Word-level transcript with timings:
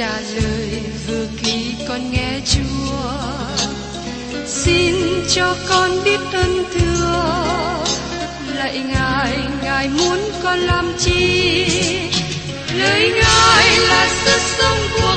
trả 0.00 0.20
lời 0.20 0.82
vừa 1.06 1.26
khi 1.36 1.74
con 1.88 2.12
nghe 2.12 2.40
chúa. 2.44 3.12
Xin 4.46 4.94
cho 5.28 5.56
con 5.68 5.90
biết 6.04 6.20
ơn 6.32 6.64
thưa, 6.74 7.44
lạy 8.54 8.78
ngài 8.78 9.38
ngài 9.62 9.88
muốn 9.88 10.18
con 10.42 10.58
làm 10.58 10.92
chi? 10.98 11.66
Lời 12.78 13.10
ngài 13.10 13.78
là 13.88 14.08
sức 14.24 14.40
sống 14.58 14.78
của 14.94 15.16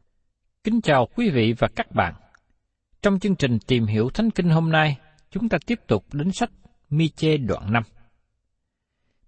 Kính 0.63 0.81
chào 0.81 1.07
quý 1.15 1.29
vị 1.29 1.53
và 1.57 1.67
các 1.75 1.91
bạn. 1.91 2.13
Trong 3.01 3.19
chương 3.19 3.35
trình 3.35 3.59
tìm 3.67 3.85
hiểu 3.85 4.09
Thánh 4.09 4.31
Kinh 4.31 4.49
hôm 4.49 4.71
nay, 4.71 4.97
chúng 5.31 5.49
ta 5.49 5.57
tiếp 5.65 5.79
tục 5.87 6.05
đến 6.13 6.31
sách 6.31 6.51
Mi-chê 6.89 7.37
đoạn 7.37 7.73
5. 7.73 7.83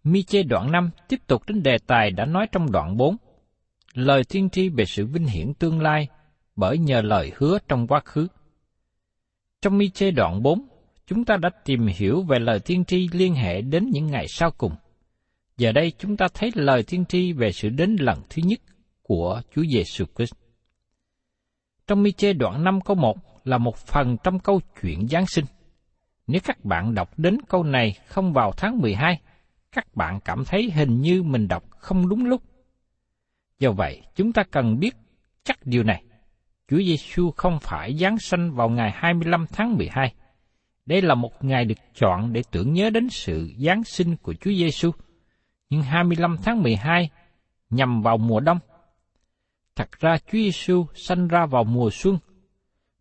Mi-chê 0.04 0.44
đoạn 0.44 0.72
5 0.72 0.90
tiếp 1.08 1.20
tục 1.28 1.42
đến 1.48 1.64
đề 1.64 1.78
tài 1.88 2.12
đã 2.12 2.26
nói 2.26 2.48
trong 2.52 2.72
đoạn 2.72 2.98
4, 2.98 3.18
lời 3.94 4.24
tiên 4.30 4.50
tri 4.50 4.70
về 4.70 4.86
sự 4.86 5.06
vinh 5.06 5.26
hiển 5.26 5.54
tương 5.54 5.82
lai 5.82 6.08
bởi 6.56 6.78
nhờ 6.78 7.02
lời 7.02 7.32
hứa 7.36 7.58
trong 7.68 7.88
quá 7.88 8.00
khứ. 8.06 8.28
Trong 9.62 9.78
Mi-chê 9.78 10.12
đoạn 10.12 10.44
4, 10.44 10.68
chúng 11.08 11.26
ta 11.26 11.38
đã 11.38 11.50
tìm 11.66 11.88
hiểu 11.88 12.22
về 12.22 12.40
lời 12.40 12.60
tiên 12.60 12.86
tri 12.86 13.08
liên 13.12 13.36
hệ 13.36 13.62
đến 13.62 13.90
những 13.92 14.08
ngày 14.08 14.28
sau 14.28 14.52
cùng. 14.52 14.74
Giờ 15.58 15.72
đây 15.72 15.92
chúng 15.98 16.18
ta 16.18 16.28
thấy 16.34 16.52
lời 16.56 16.84
tiên 16.84 17.06
tri 17.06 17.34
về 17.34 17.52
sự 17.52 17.70
đến 17.70 17.96
lần 18.00 18.20
thứ 18.30 18.42
nhất 18.46 18.60
của 19.02 19.42
Chúa 19.56 19.64
Giêsu 19.64 20.06
Christ. 20.16 20.43
Trong 21.88 22.04
Mi-chê 22.04 22.34
đoạn 22.34 22.64
5 22.64 22.82
câu 22.82 22.96
1 22.96 23.18
là 23.44 23.58
một 23.58 23.78
phần 23.78 24.18
trong 24.24 24.40
câu 24.40 24.62
chuyện 24.82 25.08
Giáng 25.08 25.26
sinh. 25.26 25.46
Nếu 26.28 26.42
các 26.44 26.66
bạn 26.66 26.94
đọc 26.94 27.10
đến 27.18 27.38
câu 27.48 27.64
này 27.64 27.94
không 28.08 28.34
vào 28.34 28.52
tháng 28.58 28.80
12, 28.80 29.22
các 29.72 29.96
bạn 29.96 30.20
cảm 30.26 30.46
thấy 30.46 30.72
hình 30.72 31.02
như 31.02 31.24
mình 31.24 31.48
đọc 31.48 31.64
không 31.70 32.10
đúng 32.10 32.26
lúc. 32.26 32.42
Do 33.60 33.72
vậy, 33.72 34.02
chúng 34.16 34.34
ta 34.34 34.44
cần 34.52 34.80
biết 34.80 34.96
chắc 35.44 35.60
điều 35.66 35.84
này. 35.84 36.04
Chúa 36.68 36.78
Giêsu 36.78 37.32
không 37.32 37.60
phải 37.62 37.98
giáng 37.98 38.18
sanh 38.20 38.56
vào 38.56 38.70
ngày 38.70 38.92
25 38.96 39.46
tháng 39.52 39.78
12. 39.78 40.14
Đây 40.86 41.02
là 41.02 41.16
một 41.16 41.44
ngày 41.44 41.66
được 41.66 41.80
chọn 41.94 42.34
để 42.34 42.42
tưởng 42.52 42.74
nhớ 42.74 42.90
đến 42.90 43.10
sự 43.10 43.52
giáng 43.58 43.84
sinh 43.84 44.16
của 44.16 44.34
Chúa 44.34 44.52
Giêsu. 44.52 44.92
Nhưng 45.70 45.82
25 45.82 46.38
tháng 46.44 46.64
12 46.64 47.10
nhằm 47.70 48.02
vào 48.02 48.18
mùa 48.18 48.40
đông. 48.40 48.60
Thật 49.76 49.92
ra 50.00 50.18
Chúa 50.18 50.38
Giêsu 50.38 50.86
sanh 50.96 51.28
ra 51.28 51.46
vào 51.46 51.64
mùa 51.64 51.90
xuân, 51.92 52.18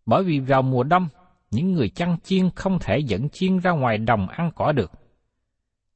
bởi 0.07 0.25
vì 0.25 0.41
vào 0.41 0.63
mùa 0.63 0.83
đông 0.83 1.09
những 1.51 1.73
người 1.73 1.89
chăn 1.89 2.17
chiên 2.25 2.51
không 2.51 2.79
thể 2.81 2.99
dẫn 2.99 3.29
chiên 3.29 3.59
ra 3.59 3.71
ngoài 3.71 3.99
đồng 3.99 4.29
ăn 4.29 4.51
cỏ 4.55 4.73
được. 4.73 4.91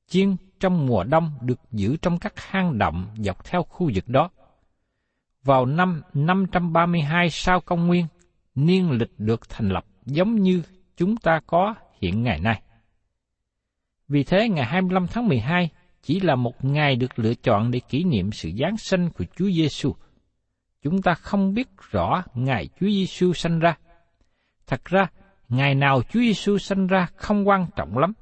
Chiên 0.09 0.37
trong 0.61 0.87
mùa 0.87 1.05
đông 1.05 1.31
được 1.41 1.61
giữ 1.73 1.97
trong 2.03 2.19
các 2.19 2.33
hang 2.37 2.79
động 2.79 3.07
dọc 3.17 3.45
theo 3.45 3.63
khu 3.63 3.91
vực 3.95 4.09
đó. 4.09 4.31
Vào 5.45 5.67
năm 5.67 6.03
532 6.15 7.31
sau 7.31 7.61
công 7.61 7.87
nguyên, 7.87 8.07
niên 8.55 8.91
lịch 8.91 9.13
được 9.19 9.49
thành 9.49 9.69
lập 9.69 9.85
giống 10.07 10.35
như 10.35 10.63
chúng 10.97 11.17
ta 11.17 11.41
có 11.47 11.75
hiện 12.01 12.23
ngày 12.23 12.41
nay. 12.41 12.63
Vì 14.09 14.25
thế, 14.25 14.49
ngày 14.49 14.65
25 14.65 15.07
tháng 15.07 15.29
12 15.29 15.71
chỉ 16.03 16.21
là 16.21 16.35
một 16.35 16.65
ngày 16.65 16.97
được 16.97 17.19
lựa 17.19 17.35
chọn 17.35 17.71
để 17.71 17.81
kỷ 17.89 18.05
niệm 18.05 18.33
sự 18.33 18.51
giáng 18.59 18.77
sinh 18.77 19.11
của 19.11 19.25
Chúa 19.37 19.51
Giêsu. 19.51 19.95
Chúng 20.87 21.03
ta 21.03 21.15
không 21.15 21.55
biết 21.55 21.69
rõ 21.91 22.23
ngày 22.35 22.69
Chúa 22.81 22.87
Giêsu 22.87 23.33
sanh 23.33 23.59
ra. 23.59 23.79
Thật 24.67 24.85
ra, 24.85 25.07
ngày 25.49 25.75
nào 25.75 26.03
Chúa 26.03 26.21
Giêsu 26.21 26.59
sanh 26.59 26.87
ra 26.87 27.07
không 27.17 27.49
quan 27.49 27.67
trọng 27.77 27.99
lắm, 27.99 28.13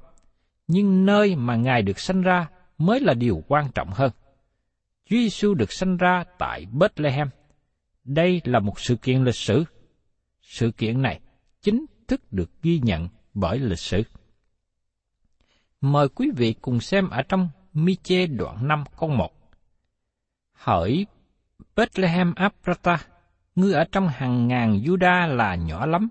nhưng 0.67 1.05
nơi 1.05 1.35
mà 1.35 1.55
Ngài 1.55 1.81
được 1.81 1.99
sanh 1.99 2.21
ra 2.21 2.47
mới 2.77 2.99
là 2.99 3.13
điều 3.13 3.43
quan 3.47 3.71
trọng 3.75 3.89
hơn. 3.93 4.11
Chúa 5.09 5.15
Giêsu 5.15 5.53
được 5.53 5.71
sanh 5.71 5.97
ra 5.97 6.23
tại 6.39 6.65
Bethlehem. 6.71 7.27
Đây 8.03 8.41
là 8.43 8.59
một 8.59 8.79
sự 8.79 8.95
kiện 8.95 9.23
lịch 9.23 9.35
sử. 9.35 9.63
Sự 10.41 10.71
kiện 10.71 11.01
này 11.01 11.19
chính 11.61 11.85
thức 12.07 12.33
được 12.33 12.51
ghi 12.61 12.79
nhận 12.83 13.07
bởi 13.33 13.59
lịch 13.59 13.79
sử. 13.79 14.01
Mời 15.81 16.09
quý 16.09 16.31
vị 16.35 16.55
cùng 16.61 16.79
xem 16.79 17.09
ở 17.09 17.21
trong 17.21 17.49
Mi-chê 17.73 18.27
đoạn 18.27 18.67
5 18.67 18.83
câu 18.99 19.09
1. 19.09 19.31
Hỡi 20.53 21.05
Bethlehem 21.75 22.33
Aprata, 22.35 22.97
ngươi 23.55 23.73
ở 23.73 23.83
trong 23.91 24.07
hàng 24.07 24.47
ngàn 24.47 24.79
Juda 24.79 25.35
là 25.35 25.55
nhỏ 25.55 25.85
lắm, 25.85 26.09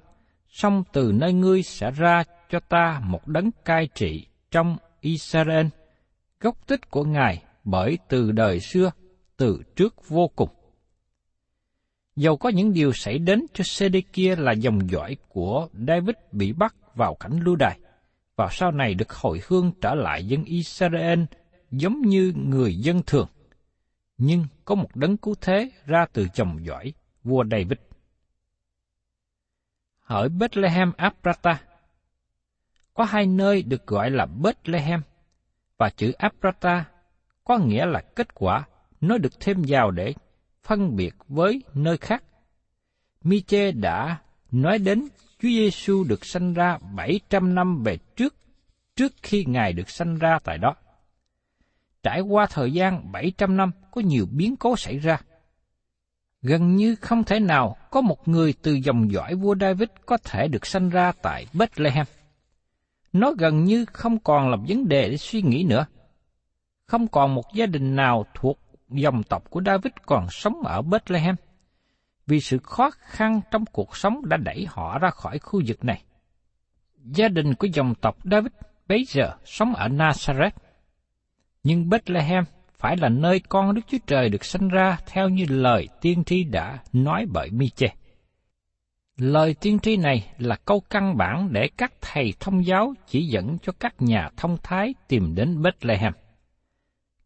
song 0.49 0.85
từ 0.93 1.13
nơi 1.13 1.33
ngươi 1.33 1.63
sẽ 1.63 1.91
ra 1.91 2.25
cho 2.51 2.61
ta 2.61 3.01
một 3.05 3.27
đấng 3.27 3.51
cai 3.65 3.89
trị 3.95 4.27
trong 4.51 4.77
Israel, 5.01 5.67
gốc 6.41 6.67
tích 6.67 6.91
của 6.91 7.05
Ngài 7.05 7.43
bởi 7.65 7.99
từ 8.09 8.33
đời 8.33 8.61
xưa, 8.61 8.91
từ 9.37 9.63
trước 9.77 10.09
vô 10.09 10.31
cùng. 10.37 10.49
Dầu 12.17 12.37
có 12.37 12.49
những 12.49 12.73
điều 12.73 12.93
xảy 12.93 13.19
đến 13.19 13.47
cho 13.55 13.65
sê 13.65 13.89
kia 14.13 14.37
là 14.37 14.53
dòng 14.53 14.91
dõi 14.91 15.17
của 15.29 15.69
David 15.87 16.17
bị 16.33 16.53
bắt 16.53 16.75
vào 16.95 17.15
cảnh 17.15 17.41
lưu 17.41 17.57
đày, 17.57 17.79
và 18.37 18.49
sau 18.51 18.71
này 18.71 18.95
được 18.95 19.13
hồi 19.13 19.41
hương 19.47 19.73
trở 19.81 19.95
lại 19.95 20.27
dân 20.27 20.45
Israel 20.45 21.21
giống 21.71 22.01
như 22.01 22.33
người 22.37 22.75
dân 22.75 23.03
thường. 23.07 23.27
Nhưng 24.19 24.45
có 24.65 24.75
một 24.75 24.97
đấng 24.97 25.17
cứu 25.17 25.35
thế 25.41 25.71
ra 25.87 26.07
từ 26.13 26.29
chồng 26.35 26.67
giỏi 26.67 26.93
vua 27.25 27.45
David. 27.51 27.79
Hỡi 30.01 30.29
Bethlehem 30.29 30.93
Ephrata, 30.97 31.61
có 32.95 33.05
hai 33.05 33.27
nơi 33.27 33.63
được 33.63 33.87
gọi 33.87 34.11
là 34.11 34.27
Bethlehem, 34.27 35.01
và 35.79 35.91
chữ 35.91 36.13
Ephrata 36.19 36.85
có 37.45 37.59
nghĩa 37.59 37.87
là 37.87 38.03
kết 38.17 38.35
quả 38.35 38.65
nó 39.01 39.19
được 39.19 39.41
thêm 39.41 39.63
vào 39.69 39.91
để 39.91 40.15
phân 40.63 40.97
biệt 40.97 41.15
với 41.29 41.63
nơi 41.75 41.97
khác. 41.97 42.23
Miche 43.23 43.73
đã 43.73 44.19
nói 44.51 44.79
đến 44.79 45.09
Chúa 45.39 45.49
Giêsu 45.49 46.05
được 46.05 46.25
sanh 46.25 46.55
ra 46.55 46.79
700 46.97 47.55
năm 47.55 47.83
về 47.83 47.99
trước, 48.17 48.35
trước 48.97 49.13
khi 49.23 49.45
Ngài 49.49 49.73
được 49.73 49.91
sanh 49.91 50.19
ra 50.19 50.39
tại 50.45 50.59
đó. 50.59 50.75
Trải 52.05 52.21
qua 52.21 52.47
thời 52.51 52.73
gian 52.73 53.13
700 53.13 53.57
năm 53.57 53.71
có 53.91 54.01
nhiều 54.01 54.27
biến 54.31 54.57
cố 54.57 54.77
xảy 54.77 54.99
ra. 54.99 55.21
Gần 56.43 56.77
như 56.77 56.95
không 56.95 57.25
thể 57.25 57.41
nào 57.41 57.77
có 57.91 58.01
một 58.01 58.29
người 58.29 58.55
từ 58.63 58.73
dòng 58.73 59.13
dõi 59.13 59.35
vua 59.35 59.55
David 59.61 59.89
có 60.07 60.17
thể 60.25 60.49
được 60.49 60.67
sanh 60.67 60.91
ra 60.91 61.13
tại 61.23 61.47
Bethlehem. 61.53 62.07
Nó 63.13 63.33
gần 63.39 63.65
như 63.65 63.85
không 63.85 64.19
còn 64.19 64.51
là 64.51 64.57
vấn 64.69 64.89
đề 64.89 65.09
để 65.09 65.17
suy 65.17 65.43
nghĩ 65.43 65.65
nữa. 65.65 65.87
Không 66.87 67.09
còn 67.09 67.35
một 67.35 67.45
gia 67.55 67.67
đình 67.67 67.97
nào 67.97 68.25
thuộc 68.35 68.59
dòng 68.89 69.23
tộc 69.23 69.51
của 69.51 69.63
David 69.67 69.93
còn 70.07 70.27
sống 70.31 70.63
ở 70.63 70.83
Bethlehem, 70.83 71.35
vì 72.27 72.41
sự 72.41 72.59
khó 72.59 72.91
khăn 72.91 73.41
trong 73.51 73.65
cuộc 73.67 73.97
sống 73.97 74.29
đã 74.29 74.37
đẩy 74.37 74.67
họ 74.69 74.99
ra 74.99 75.11
khỏi 75.11 75.39
khu 75.39 75.63
vực 75.67 75.85
này. 75.85 76.03
Gia 77.05 77.29
đình 77.29 77.55
của 77.55 77.67
dòng 77.73 77.95
tộc 77.95 78.17
David 78.25 78.53
bấy 78.89 79.05
giờ 79.09 79.33
sống 79.45 79.75
ở 79.75 79.89
Nazareth, 79.89 80.51
nhưng 81.65 81.89
Bethlehem 81.89 82.45
phải 82.79 82.97
là 82.97 83.09
nơi 83.09 83.41
con 83.49 83.75
Đức 83.75 83.81
Chúa 83.87 83.99
Trời 84.07 84.29
được 84.29 84.45
sinh 84.45 84.69
ra 84.69 84.99
theo 85.07 85.29
như 85.29 85.45
lời 85.49 85.89
tiên 86.01 86.25
tri 86.25 86.45
đã 86.45 86.79
nói 86.93 87.27
bởi 87.33 87.51
Miche. 87.51 87.95
Lời 89.17 89.55
tiên 89.61 89.79
tri 89.79 89.97
này 89.97 90.33
là 90.39 90.57
câu 90.65 90.81
căn 90.91 91.17
bản 91.17 91.49
để 91.53 91.69
các 91.77 91.93
thầy 92.01 92.35
thông 92.41 92.67
giáo 92.67 92.95
chỉ 93.07 93.27
dẫn 93.27 93.59
cho 93.63 93.73
các 93.81 93.95
nhà 93.99 94.31
thông 94.37 94.57
thái 94.63 94.95
tìm 95.09 95.35
đến 95.35 95.63
Bethlehem. 95.63 96.13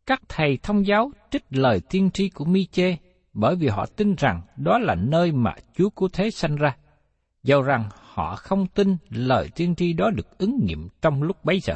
Các 0.07 0.23
thầy 0.29 0.59
thông 0.63 0.87
giáo 0.87 1.11
trích 1.31 1.45
lời 1.51 1.81
tiên 1.91 2.11
tri 2.11 2.29
của 2.29 2.45
Miche 2.45 2.97
bởi 3.33 3.57
vì 3.57 3.69
họ 3.69 3.87
tin 3.87 4.15
rằng 4.15 4.43
đó 4.57 4.79
là 4.79 4.95
nơi 4.95 5.33
mà 5.33 5.55
Chúa 5.77 5.91
Cứu 5.91 6.09
Thế 6.13 6.31
sanh 6.31 6.57
ra, 6.57 6.77
dầu 7.43 7.63
rằng 7.63 7.89
họ 8.13 8.37
không 8.37 8.67
tin 8.67 8.97
lời 9.09 9.49
tiên 9.55 9.75
tri 9.75 9.93
đó 9.93 10.11
được 10.11 10.39
ứng 10.39 10.59
nghiệm 10.63 10.89
trong 11.03 11.23
lúc 11.23 11.45
bấy 11.45 11.61
giờ. 11.61 11.75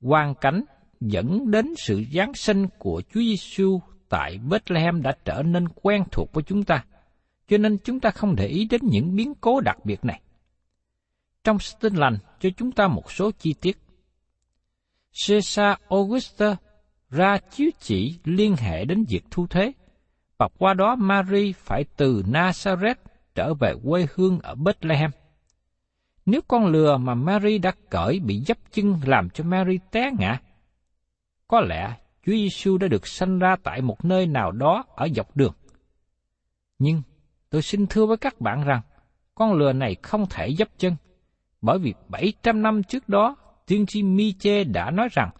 Hoàn 0.00 0.34
cảnh 0.34 0.64
dẫn 1.00 1.50
đến 1.50 1.74
sự 1.76 2.04
giáng 2.12 2.34
sinh 2.34 2.66
của 2.78 3.02
Chúa 3.14 3.20
Giêsu 3.20 3.80
tại 4.08 4.38
Bethlehem 4.38 5.02
đã 5.02 5.16
trở 5.24 5.42
nên 5.42 5.68
quen 5.82 6.02
thuộc 6.12 6.32
với 6.32 6.44
chúng 6.44 6.64
ta, 6.64 6.84
cho 7.48 7.58
nên 7.58 7.78
chúng 7.84 8.00
ta 8.00 8.10
không 8.10 8.36
để 8.36 8.46
ý 8.46 8.64
đến 8.64 8.80
những 8.84 9.16
biến 9.16 9.34
cố 9.40 9.60
đặc 9.60 9.76
biệt 9.84 10.04
này. 10.04 10.20
Trong 11.44 11.56
tin 11.80 11.94
lành 11.94 12.18
cho 12.40 12.48
chúng 12.56 12.72
ta 12.72 12.88
một 12.88 13.12
số 13.12 13.30
chi 13.30 13.54
tiết. 13.60 13.78
Caesar 15.26 15.76
Augusta 15.88 16.56
ra 17.10 17.38
chiếu 17.50 17.70
chỉ 17.80 18.18
liên 18.24 18.56
hệ 18.56 18.84
đến 18.84 19.04
việc 19.08 19.24
thu 19.30 19.46
thế, 19.50 19.72
và 20.38 20.48
qua 20.58 20.74
đó 20.74 20.96
Mary 20.96 21.52
phải 21.52 21.84
từ 21.96 22.22
Nazareth 22.26 22.94
trở 23.34 23.54
về 23.54 23.74
quê 23.84 24.06
hương 24.14 24.38
ở 24.42 24.54
Bethlehem. 24.54 25.10
Nếu 26.26 26.40
con 26.48 26.66
lừa 26.66 26.96
mà 26.96 27.14
Mary 27.14 27.58
đã 27.58 27.72
cởi 27.90 28.20
bị 28.20 28.40
dấp 28.40 28.58
chân 28.72 29.00
làm 29.04 29.30
cho 29.30 29.44
Mary 29.44 29.78
té 29.90 30.10
ngã, 30.18 30.38
có 31.48 31.60
lẽ 31.60 31.94
Chúa 32.26 32.32
Giêsu 32.32 32.78
đã 32.78 32.88
được 32.88 33.06
sanh 33.06 33.38
ra 33.38 33.56
tại 33.62 33.82
một 33.82 34.04
nơi 34.04 34.26
nào 34.26 34.52
đó 34.52 34.84
ở 34.96 35.08
dọc 35.08 35.36
đường. 35.36 35.52
Nhưng 36.78 37.02
tôi 37.50 37.62
xin 37.62 37.86
thưa 37.86 38.06
với 38.06 38.16
các 38.16 38.40
bạn 38.40 38.64
rằng, 38.64 38.80
con 39.34 39.52
lừa 39.52 39.72
này 39.72 39.96
không 40.02 40.26
thể 40.30 40.54
dấp 40.58 40.68
chân, 40.78 40.96
bởi 41.60 41.78
vì 41.78 41.94
700 42.08 42.62
năm 42.62 42.82
trước 42.82 43.08
đó, 43.08 43.36
tiên 43.66 43.86
tri 43.86 44.02
Miche 44.02 44.64
đã 44.64 44.90
nói 44.90 45.08
rằng 45.12 45.30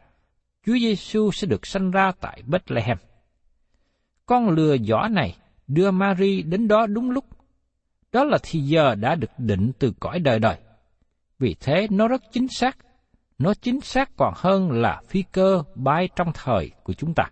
Chúa 0.66 0.78
Giêsu 0.78 1.30
sẽ 1.32 1.46
được 1.46 1.66
sanh 1.66 1.90
ra 1.90 2.12
tại 2.20 2.42
Bethlehem. 2.46 2.96
Con 4.26 4.48
lừa 4.48 4.76
giỏ 4.78 5.08
này 5.10 5.36
đưa 5.66 5.90
Mary 5.90 6.42
đến 6.42 6.68
đó 6.68 6.86
đúng 6.86 7.10
lúc. 7.10 7.24
Đó 8.12 8.24
là 8.24 8.38
thì 8.42 8.60
giờ 8.60 8.94
đã 8.94 9.14
được 9.14 9.30
định 9.38 9.72
từ 9.78 9.92
cõi 10.00 10.18
đời 10.18 10.38
đời. 10.38 10.56
Vì 11.38 11.56
thế 11.60 11.86
nó 11.90 12.08
rất 12.08 12.22
chính 12.32 12.48
xác 12.48 12.76
nó 13.38 13.54
chính 13.54 13.80
xác 13.80 14.16
còn 14.16 14.34
hơn 14.36 14.70
là 14.70 15.02
phi 15.08 15.24
cơ 15.32 15.62
bay 15.74 16.08
trong 16.16 16.32
thời 16.34 16.70
của 16.82 16.92
chúng 16.92 17.14
ta. 17.14 17.24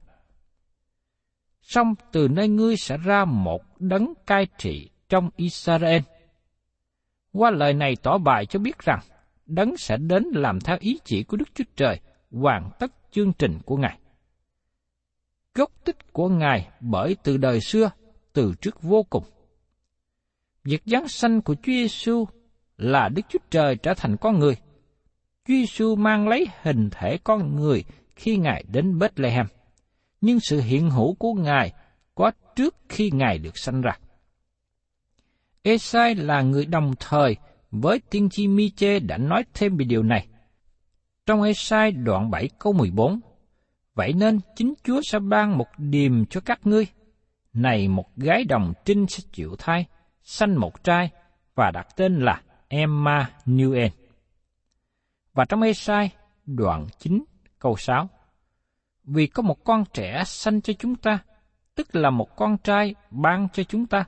Song 1.63 1.95
từ 2.13 2.29
nơi 2.29 2.49
ngươi 2.49 2.77
sẽ 2.77 2.97
ra 2.97 3.25
một 3.25 3.63
đấng 3.79 4.15
cai 4.27 4.47
trị 4.59 4.91
trong 5.09 5.31
Israel. 5.37 6.03
Qua 7.33 7.51
lời 7.51 7.75
này 7.75 7.97
tỏ 8.03 8.19
bài 8.19 8.47
cho 8.47 8.59
biết 8.59 8.79
rằng, 8.79 9.01
đấng 9.47 9.77
sẽ 9.77 9.97
đến 9.97 10.25
làm 10.33 10.61
theo 10.61 10.77
ý 10.81 10.99
chỉ 11.05 11.23
của 11.23 11.37
Đức 11.37 11.49
Chúa 11.55 11.65
Trời, 11.77 12.01
hoàn 12.31 12.71
tất 12.79 12.93
chương 13.11 13.33
trình 13.33 13.59
của 13.65 13.77
Ngài. 13.77 13.99
Gốc 15.55 15.71
tích 15.85 16.13
của 16.13 16.29
Ngài 16.29 16.69
bởi 16.81 17.17
từ 17.23 17.37
đời 17.37 17.61
xưa, 17.61 17.91
từ 18.33 18.55
trước 18.61 18.83
vô 18.83 19.03
cùng. 19.11 19.25
Việc 20.65 20.83
giáng 20.87 21.09
sanh 21.09 21.43
của 21.43 21.55
Chúa 21.55 21.73
Giêsu 21.73 22.25
là 22.77 23.09
Đức 23.09 23.23
Chúa 23.29 23.39
Trời 23.51 23.77
trở 23.77 23.95
thành 23.95 24.17
con 24.17 24.39
người, 24.39 24.57
Chúa 25.47 25.55
Giêsu 25.55 25.97
mang 25.97 26.29
lấy 26.29 26.47
hình 26.63 26.89
thể 26.91 27.19
con 27.25 27.57
người 27.57 27.85
khi 28.17 28.37
Ngài 28.37 28.65
đến 28.73 28.99
Bethlehem, 28.99 29.47
nhưng 30.21 30.41
sự 30.41 30.61
hiện 30.61 30.91
hữu 30.91 31.15
của 31.15 31.33
Ngài 31.33 31.73
có 32.15 32.31
trước 32.57 32.77
khi 32.89 33.11
Ngài 33.15 33.39
được 33.39 33.59
sanh 33.59 33.81
ra. 33.81 33.93
Esai 35.63 36.15
là 36.15 36.43
người 36.43 36.67
đồng 36.67 36.95
thời 37.01 37.37
với 37.71 38.01
tiên 38.11 38.29
tri 38.31 38.49
mi 38.49 38.71
đã 39.03 39.19
nói 39.19 39.45
thêm 39.55 39.77
về 39.77 39.85
điều 39.85 40.03
này. 40.03 40.27
Trong 41.27 41.43
Esai 41.43 41.93
đoạn 41.93 42.31
7 42.31 42.49
câu 42.59 42.73
14, 42.73 43.21
Vậy 43.95 44.13
nên 44.13 44.41
chính 44.57 44.75
Chúa 44.85 45.01
sẽ 45.03 45.19
ban 45.19 45.59
một 45.59 45.67
điềm 45.79 46.27
cho 46.27 46.41
các 46.41 46.67
ngươi. 46.67 46.87
Này 47.53 47.89
một 47.89 48.17
gái 48.17 48.45
đồng 48.45 48.73
trinh 48.85 49.07
sẽ 49.07 49.23
chịu 49.33 49.57
thai, 49.59 49.87
sanh 50.23 50.61
một 50.61 50.85
trai, 50.85 51.11
và 51.55 51.71
đặt 51.71 51.87
tên 51.97 52.21
là 52.21 52.43
Emma 52.69 53.31
Newell. 53.47 53.89
Và 55.37 55.45
trong 55.45 55.63
Ê-sai, 55.63 56.11
đoạn 56.47 56.87
9, 56.99 57.25
câu 57.59 57.77
6. 57.77 58.09
Vì 59.05 59.27
có 59.27 59.43
một 59.43 59.65
con 59.65 59.85
trẻ 59.93 60.23
sanh 60.27 60.61
cho 60.61 60.73
chúng 60.79 60.95
ta, 60.95 61.19
tức 61.75 61.95
là 61.97 62.11
một 62.11 62.37
con 62.37 62.59
trai 62.59 62.95
ban 63.11 63.49
cho 63.53 63.63
chúng 63.63 63.87
ta, 63.87 64.05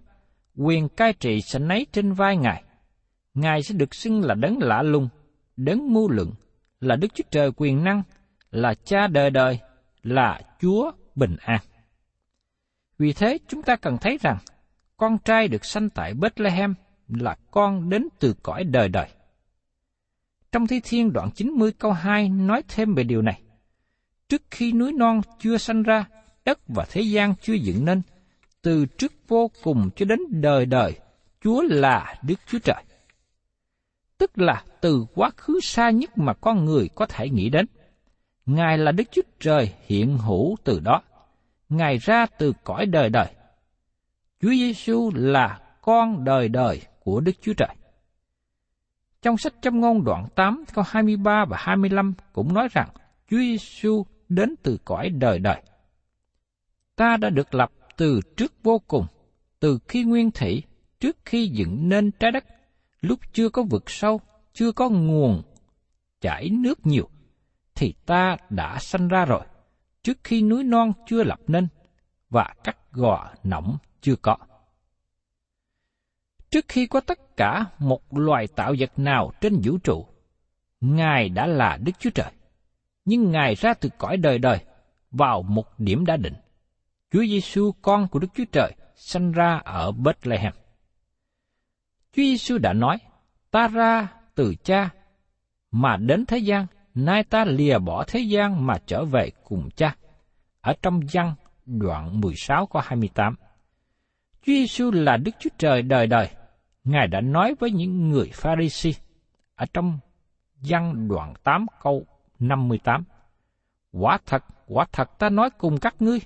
quyền 0.57 0.89
cai 0.89 1.13
trị 1.13 1.41
sẽ 1.41 1.59
nấy 1.59 1.87
trên 1.93 2.13
vai 2.13 2.37
Ngài. 2.37 2.63
Ngài 3.35 3.63
sẽ 3.63 3.75
được 3.75 3.95
xưng 3.95 4.25
là 4.25 4.35
đấng 4.35 4.59
lạ 4.59 4.83
lùng, 4.83 5.09
đấng 5.57 5.93
mưu 5.93 6.11
lượng, 6.11 6.33
là 6.81 6.97
Đức 6.97 7.09
Chúa 7.15 7.25
Trời 7.31 7.51
quyền 7.57 7.85
năng, 7.85 8.03
là 8.51 8.75
cha 8.75 9.07
đời 9.07 9.31
đời, 9.31 9.59
là 10.03 10.41
Chúa 10.61 10.91
bình 11.15 11.37
an. 11.41 11.61
Vì 12.99 13.13
thế 13.13 13.39
chúng 13.49 13.63
ta 13.63 13.77
cần 13.77 13.99
thấy 14.01 14.19
rằng, 14.21 14.39
con 14.97 15.19
trai 15.19 15.49
được 15.49 15.65
sanh 15.65 15.91
tại 15.91 16.15
Bethlehem 16.15 16.75
là 17.09 17.37
con 17.51 17.91
đến 17.91 18.09
từ 18.19 18.35
cõi 18.43 18.65
đời 18.65 18.89
đời. 18.89 19.09
Trong 20.53 20.67
Thi 20.67 20.81
Thiên 20.85 21.13
đoạn 21.13 21.31
90 21.31 21.73
câu 21.73 21.93
2 21.93 22.29
nói 22.29 22.63
thêm 22.69 22.95
về 22.95 23.05
điều 23.05 23.23
này. 23.23 23.43
Trước 24.29 24.43
khi 24.51 24.73
núi 24.73 24.93
non 24.93 25.21
chưa 25.39 25.59
sanh 25.59 25.83
ra, 25.83 26.05
đất 26.45 26.59
và 26.69 26.87
thế 26.91 27.01
gian 27.01 27.35
chưa 27.43 27.55
dựng 27.55 27.85
nên, 27.85 28.03
từ 28.63 28.87
trước 28.87 29.13
vô 29.29 29.51
cùng 29.63 29.91
cho 29.97 30.05
đến 30.05 30.21
đời 30.31 30.67
đời, 30.67 30.99
Chúa 31.41 31.63
là 31.63 32.15
Đức 32.23 32.35
Chúa 32.47 32.59
Trời. 32.59 32.85
Tức 34.19 34.39
là 34.39 34.65
từ 34.81 35.07
quá 35.15 35.31
khứ 35.37 35.61
xa 35.63 35.91
nhất 35.91 36.19
mà 36.19 36.35
con 36.35 36.65
người 36.65 36.89
có 36.95 37.07
thể 37.07 37.29
nghĩ 37.29 37.51
đến. 37.51 37.67
Ngài 38.47 38.79
là 38.79 38.93
Đức 38.93 39.05
Chúa 39.13 39.23
Trời 39.41 39.73
hiện 39.87 40.19
hữu 40.19 40.57
từ 40.65 40.81
đó. 40.81 41.03
Ngài 41.69 41.99
ra 41.99 42.27
từ 42.39 42.53
cõi 42.65 42.87
đời 42.87 43.09
đời. 43.09 43.27
Chúa 44.41 44.51
Giêsu 44.51 45.11
là 45.15 45.61
con 45.83 46.25
đời 46.25 46.49
đời 46.49 46.81
của 47.01 47.21
Đức 47.21 47.33
Chúa 47.43 47.53
Trời. 47.53 47.75
Trong 49.23 49.39
sách 49.39 49.55
châm 49.63 49.81
ngôn 49.81 50.05
đoạn 50.05 50.27
8 50.35 50.65
câu 50.75 50.85
23 50.89 51.45
và 51.45 51.57
25 51.61 52.15
cũng 52.33 52.55
nói 52.55 52.69
rằng 52.73 52.89
Chúa 53.31 53.39
Giêsu 53.39 54.07
đến 54.29 54.55
từ 54.63 54.79
cõi 54.85 55.09
đời 55.09 55.39
đời. 55.39 55.63
Ta 56.97 57.17
đã 57.17 57.31
được 57.31 57.55
lập 57.55 57.71
từ 57.97 58.21
trước 58.37 58.53
vô 58.63 58.79
cùng, 58.79 59.07
từ 59.61 59.79
khi 59.89 60.05
nguyên 60.05 60.31
thủy, 60.31 60.63
trước 61.01 61.17
khi 61.25 61.49
dựng 61.49 61.89
nên 61.89 62.11
trái 62.11 62.33
đất, 62.33 62.45
lúc 63.01 63.21
chưa 63.33 63.49
có 63.49 63.63
vực 63.63 63.91
sâu, 63.91 64.21
chưa 64.53 64.73
có 64.73 64.89
nguồn 64.89 65.43
chảy 66.21 66.49
nước 66.51 66.87
nhiều, 66.87 67.09
thì 67.75 67.95
ta 68.07 68.37
đã 68.51 68.79
sanh 68.79 69.09
ra 69.09 69.25
rồi, 69.25 69.41
trước 70.03 70.19
khi 70.25 70.43
núi 70.43 70.65
non 70.65 70.93
chưa 71.07 71.23
lập 71.23 71.41
nên, 71.47 71.69
và 72.31 72.55
các 72.65 72.77
gò 72.93 73.29
nỏng 73.45 73.79
chưa 74.01 74.17
có. 74.17 74.37
Trước 76.51 76.65
khi 76.69 76.87
có 76.87 77.01
tất 77.01 77.37
cả 77.37 77.65
một 77.79 78.01
loài 78.11 78.47
tạo 78.47 78.75
vật 78.79 78.99
nào 78.99 79.33
trên 79.41 79.61
vũ 79.65 79.79
trụ, 79.79 80.07
Ngài 80.81 81.29
đã 81.29 81.47
là 81.47 81.79
Đức 81.81 81.93
Chúa 81.99 82.11
Trời. 82.11 82.33
Nhưng 83.05 83.31
Ngài 83.31 83.55
ra 83.55 83.75
từ 83.75 83.89
cõi 83.99 84.17
đời 84.17 84.39
đời 84.39 84.59
vào 85.11 85.43
một 85.43 85.79
điểm 85.79 86.07
đã 86.07 86.17
định. 86.17 86.35
Chúa 87.11 87.25
Giêsu 87.25 87.73
con 87.83 88.09
của 88.09 88.19
Đức 88.19 88.29
Chúa 88.35 88.45
Trời 88.53 88.73
sanh 88.97 89.33
ra 89.33 89.61
ở 89.65 89.93
Bethlehem. 89.93 90.53
Chúa 92.13 92.23
Giêsu 92.23 92.59
đã 92.59 92.73
nói, 92.73 92.99
ta 93.51 93.69
ra 93.69 94.09
từ 94.35 94.55
cha 94.65 94.91
mà 95.71 95.97
đến 95.97 96.27
thế 96.27 96.39
gian, 96.39 96.67
nay 96.95 97.25
ta 97.25 97.45
lìa 97.45 97.79
bỏ 97.79 98.05
thế 98.05 98.21
gian 98.21 98.67
mà 98.67 98.75
trở 98.87 99.05
về 99.05 99.31
cùng 99.45 99.69
cha. 99.77 99.97
Ở 100.61 100.73
trong 100.83 101.01
văn 101.13 101.35
đoạn 101.67 102.21
16 102.21 102.67
có 102.67 102.81
28. 102.85 103.35
Chúa 104.43 104.53
Giêsu 104.53 104.91
là 104.91 105.17
Đức 105.17 105.31
Chúa 105.39 105.51
Trời 105.59 105.83
đời 105.83 106.07
đời, 106.07 106.29
Ngài 106.85 107.09
đã 107.09 107.21
nói 107.21 107.55
với 107.59 107.71
những 107.71 108.09
người 108.09 108.31
Pharisee 108.35 108.93
ở 109.55 109.67
trong 109.73 109.99
văn 110.61 111.09
đoạn 111.09 111.35
8 111.43 111.67
câu 111.83 112.07
58. 112.39 113.05
Quả 113.93 114.19
thật, 114.27 114.45
quả 114.67 114.87
thật 114.93 115.19
ta 115.19 115.31
nói 115.31 115.51
cùng 115.51 115.79
các 115.79 115.95
ngươi, 115.99 116.19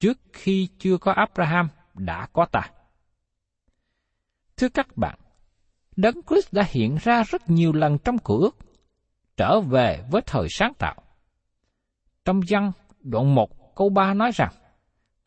trước 0.00 0.18
khi 0.32 0.68
chưa 0.78 0.98
có 0.98 1.12
Abraham 1.12 1.68
đã 1.94 2.26
có 2.32 2.46
ta. 2.46 2.70
Thưa 4.56 4.68
các 4.68 4.96
bạn, 4.96 5.18
Đấng 5.96 6.22
Christ 6.22 6.52
đã 6.52 6.64
hiện 6.68 6.96
ra 7.02 7.22
rất 7.22 7.50
nhiều 7.50 7.72
lần 7.72 7.98
trong 7.98 8.18
cựu 8.18 8.38
ước, 8.38 8.56
trở 9.36 9.60
về 9.60 10.04
với 10.10 10.22
thời 10.26 10.46
sáng 10.50 10.74
tạo. 10.74 10.94
Trong 12.24 12.40
văn 12.48 12.72
đoạn 13.00 13.34
1 13.34 13.74
câu 13.76 13.88
3 13.88 14.14
nói 14.14 14.30
rằng, 14.34 14.52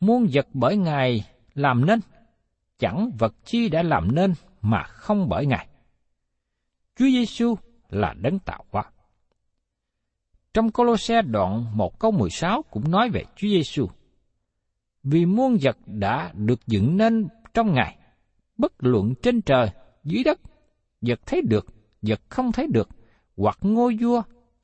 muôn 0.00 0.26
vật 0.32 0.46
bởi 0.52 0.76
Ngài 0.76 1.24
làm 1.54 1.86
nên, 1.86 2.00
chẳng 2.78 3.10
vật 3.18 3.34
chi 3.44 3.68
đã 3.68 3.82
làm 3.82 4.14
nên 4.14 4.34
mà 4.60 4.82
không 4.82 5.28
bởi 5.28 5.46
Ngài. 5.46 5.68
Chúa 6.96 7.06
Giêsu 7.06 7.54
là 7.88 8.14
đấng 8.18 8.38
tạo 8.38 8.64
hóa. 8.70 8.84
Trong 10.54 10.70
Colosse 10.70 11.22
đoạn 11.22 11.64
1 11.74 11.98
câu 11.98 12.10
16 12.10 12.62
cũng 12.70 12.90
nói 12.90 13.10
về 13.10 13.24
Chúa 13.36 13.48
Giêsu. 13.48 13.86
Vì 15.02 15.26
muôn 15.26 15.56
vật 15.62 15.76
đã 15.86 16.32
được 16.34 16.66
dựng 16.66 16.96
nên 16.96 17.28
trong 17.54 17.74
Ngài, 17.74 17.98
bất 18.58 18.72
luận 18.78 19.14
trên 19.22 19.42
trời, 19.42 19.70
dưới 20.04 20.24
đất, 20.24 20.40
vật 21.00 21.20
thấy 21.26 21.42
được, 21.42 21.66
vật 22.02 22.20
không 22.28 22.52
thấy 22.52 22.66
được, 22.66 22.88
hoặc 23.36 23.58
ngôi 23.60 23.96
vua, 24.00 24.22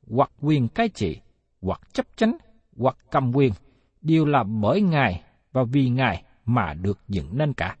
hoặc 0.09 0.31
quyền 0.41 0.67
cai 0.67 0.89
trị, 0.89 1.19
hoặc 1.61 1.93
chấp 1.93 2.05
chánh, 2.15 2.37
hoặc 2.77 2.97
cầm 3.11 3.35
quyền, 3.35 3.53
đều 4.01 4.25
là 4.25 4.43
bởi 4.43 4.81
Ngài 4.81 5.23
và 5.51 5.63
vì 5.63 5.89
Ngài 5.89 6.23
mà 6.45 6.73
được 6.73 6.99
dựng 7.07 7.37
nên 7.37 7.53
cả. 7.53 7.77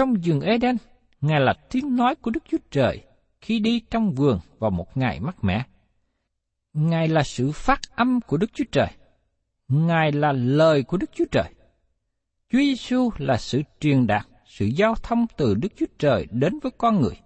Trong 0.00 0.14
vườn 0.24 0.40
Eden, 0.40 0.76
Ngài 1.20 1.40
là 1.40 1.54
tiếng 1.70 1.96
nói 1.96 2.14
của 2.14 2.30
Đức 2.30 2.44
Chúa 2.50 2.58
Trời 2.70 3.04
khi 3.40 3.58
đi 3.58 3.80
trong 3.90 4.14
vườn 4.14 4.38
vào 4.58 4.70
một 4.70 4.96
ngày 4.96 5.20
mát 5.20 5.44
mẻ. 5.44 5.64
Ngài 6.72 7.08
là 7.08 7.22
sự 7.22 7.52
phát 7.52 7.80
âm 7.96 8.20
của 8.20 8.36
Đức 8.36 8.50
Chúa 8.54 8.64
Trời. 8.72 8.86
Ngài 9.68 10.12
là 10.12 10.32
lời 10.32 10.82
của 10.82 10.96
Đức 10.96 11.10
Chúa 11.14 11.24
Trời. 11.30 11.54
Chúa 12.50 12.58
Giêsu 12.58 13.10
là 13.18 13.36
sự 13.36 13.62
truyền 13.80 14.06
đạt, 14.06 14.26
sự 14.46 14.66
giao 14.66 14.94
thông 14.94 15.26
từ 15.36 15.54
Đức 15.54 15.68
Chúa 15.76 15.86
Trời 15.98 16.26
đến 16.30 16.58
với 16.62 16.72
con 16.78 17.00
người. 17.00 17.16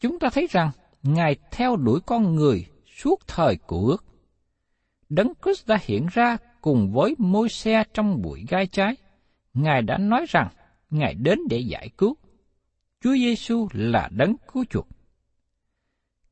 Chúng 0.00 0.18
ta 0.18 0.30
thấy 0.30 0.46
rằng 0.50 0.70
Ngài 1.02 1.36
theo 1.50 1.76
đuổi 1.76 2.00
con 2.06 2.34
người 2.34 2.66
suốt 2.96 3.20
thời 3.26 3.56
của 3.56 3.86
ước. 3.86 4.04
Đấng 5.08 5.32
Christ 5.44 5.66
đã 5.66 5.78
hiện 5.82 6.06
ra 6.12 6.36
cùng 6.60 6.92
với 6.92 7.14
môi 7.18 7.48
xe 7.48 7.84
trong 7.94 8.22
bụi 8.22 8.44
gai 8.48 8.66
trái. 8.66 8.96
Ngài 9.54 9.82
đã 9.82 9.98
nói 9.98 10.26
rằng 10.28 10.48
Ngài 10.94 11.14
đến 11.14 11.38
để 11.50 11.58
giải 11.58 11.88
cứu. 11.98 12.16
Chúa 13.00 13.14
Giêsu 13.14 13.68
là 13.72 14.08
đấng 14.12 14.36
cứu 14.52 14.64
chuộc. 14.70 14.88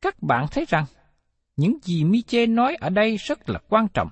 Các 0.01 0.23
bạn 0.23 0.47
thấy 0.51 0.65
rằng 0.69 0.85
những 1.57 1.79
gì 1.83 2.05
Miche 2.05 2.47
nói 2.47 2.77
ở 2.81 2.91
đây 2.91 3.17
rất 3.17 3.49
là 3.49 3.59
quan 3.69 3.89
trọng. 3.95 4.09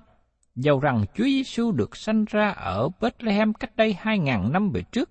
Dầu 0.54 0.80
rằng 0.80 1.04
Chúa 1.14 1.24
Giêsu 1.24 1.72
được 1.72 1.96
sanh 1.96 2.24
ra 2.24 2.50
ở 2.50 2.88
Bethlehem 3.00 3.52
cách 3.52 3.76
đây 3.76 3.96
hai 3.98 4.18
ngàn 4.18 4.52
năm 4.52 4.70
về 4.70 4.82
trước, 4.92 5.10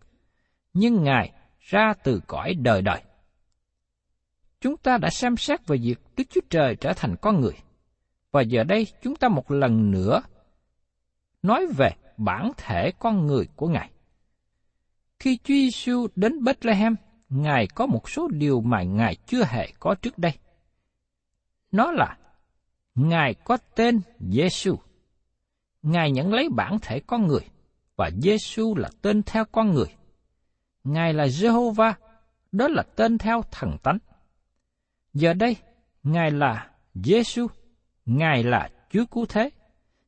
nhưng 0.73 1.03
Ngài 1.03 1.31
ra 1.59 1.93
từ 2.03 2.21
cõi 2.27 2.53
đời 2.53 2.81
đời. 2.81 3.01
Chúng 4.61 4.77
ta 4.77 4.97
đã 4.97 5.09
xem 5.09 5.37
xét 5.37 5.67
về 5.67 5.77
việc 5.77 5.99
Đức 6.17 6.23
Chúa 6.29 6.41
Trời 6.49 6.75
trở 6.75 6.93
thành 6.93 7.15
con 7.21 7.41
người. 7.41 7.55
Và 8.31 8.41
giờ 8.41 8.63
đây 8.63 8.87
chúng 9.01 9.15
ta 9.15 9.27
một 9.27 9.51
lần 9.51 9.91
nữa 9.91 10.21
nói 11.41 11.67
về 11.77 11.89
bản 12.17 12.51
thể 12.57 12.91
con 12.99 13.27
người 13.27 13.47
của 13.55 13.67
Ngài. 13.67 13.89
Khi 15.19 15.37
Chúa 15.43 15.53
Giêsu 15.53 16.07
đến 16.15 16.43
Bethlehem, 16.43 16.95
Ngài 17.29 17.67
có 17.67 17.85
một 17.85 18.09
số 18.09 18.27
điều 18.27 18.61
mà 18.61 18.83
Ngài 18.83 19.15
chưa 19.15 19.43
hề 19.43 19.67
có 19.79 19.95
trước 20.01 20.17
đây. 20.17 20.31
Nó 21.71 21.91
là 21.91 22.17
Ngài 22.95 23.33
có 23.33 23.57
tên 23.75 24.01
Giêsu. 24.19 24.75
Ngài 25.81 26.11
nhận 26.11 26.33
lấy 26.33 26.49
bản 26.49 26.77
thể 26.81 26.99
con 26.99 27.27
người 27.27 27.45
và 27.95 28.09
Giêsu 28.21 28.75
là 28.75 28.89
tên 29.01 29.23
theo 29.23 29.45
con 29.51 29.71
người. 29.71 29.87
Ngài 30.83 31.13
là 31.13 31.25
Jehovah, 31.25 31.93
đó 32.51 32.67
là 32.67 32.83
tên 32.95 33.17
theo 33.17 33.41
thần 33.51 33.77
tánh. 33.83 33.97
Giờ 35.13 35.33
đây, 35.33 35.55
Ngài 36.03 36.31
là 36.31 36.71
Giêsu, 36.93 37.47
Ngài 38.05 38.43
là 38.43 38.69
Chúa 38.89 39.05
cứu 39.11 39.25
thế. 39.29 39.49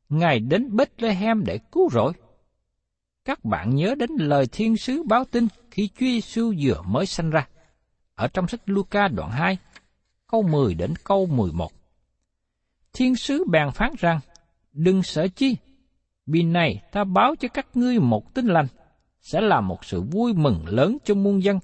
Ngài 0.08 0.40
đến 0.40 0.76
Bethlehem 0.76 1.44
để 1.44 1.58
cứu 1.72 1.90
rỗi. 1.90 2.12
Các 3.24 3.44
bạn 3.44 3.74
nhớ 3.74 3.94
đến 3.94 4.10
lời 4.18 4.46
thiên 4.52 4.76
sứ 4.76 5.02
báo 5.02 5.24
tin 5.24 5.48
khi 5.70 5.88
Chúa 5.88 6.06
Giêsu 6.06 6.54
vừa 6.60 6.82
mới 6.86 7.06
sanh 7.06 7.30
ra. 7.30 7.48
Ở 8.14 8.28
trong 8.28 8.48
sách 8.48 8.60
Luca 8.66 9.08
đoạn 9.08 9.30
2, 9.30 9.58
câu 10.26 10.42
10 10.42 10.74
đến 10.74 10.94
câu 11.04 11.26
11. 11.26 11.72
Thiên 12.92 13.16
sứ 13.16 13.44
bèn 13.50 13.70
phán 13.70 13.92
rằng, 13.98 14.20
đừng 14.72 15.02
sợ 15.02 15.28
chi, 15.28 15.56
vì 16.26 16.42
này 16.42 16.82
ta 16.92 17.04
báo 17.04 17.34
cho 17.40 17.48
các 17.48 17.66
ngươi 17.74 17.98
một 17.98 18.34
tin 18.34 18.46
lành, 18.46 18.66
sẽ 19.20 19.40
là 19.40 19.60
một 19.60 19.84
sự 19.84 20.00
vui 20.00 20.32
mừng 20.34 20.64
lớn 20.66 20.98
cho 21.04 21.14
muôn 21.14 21.42
dân. 21.42 21.58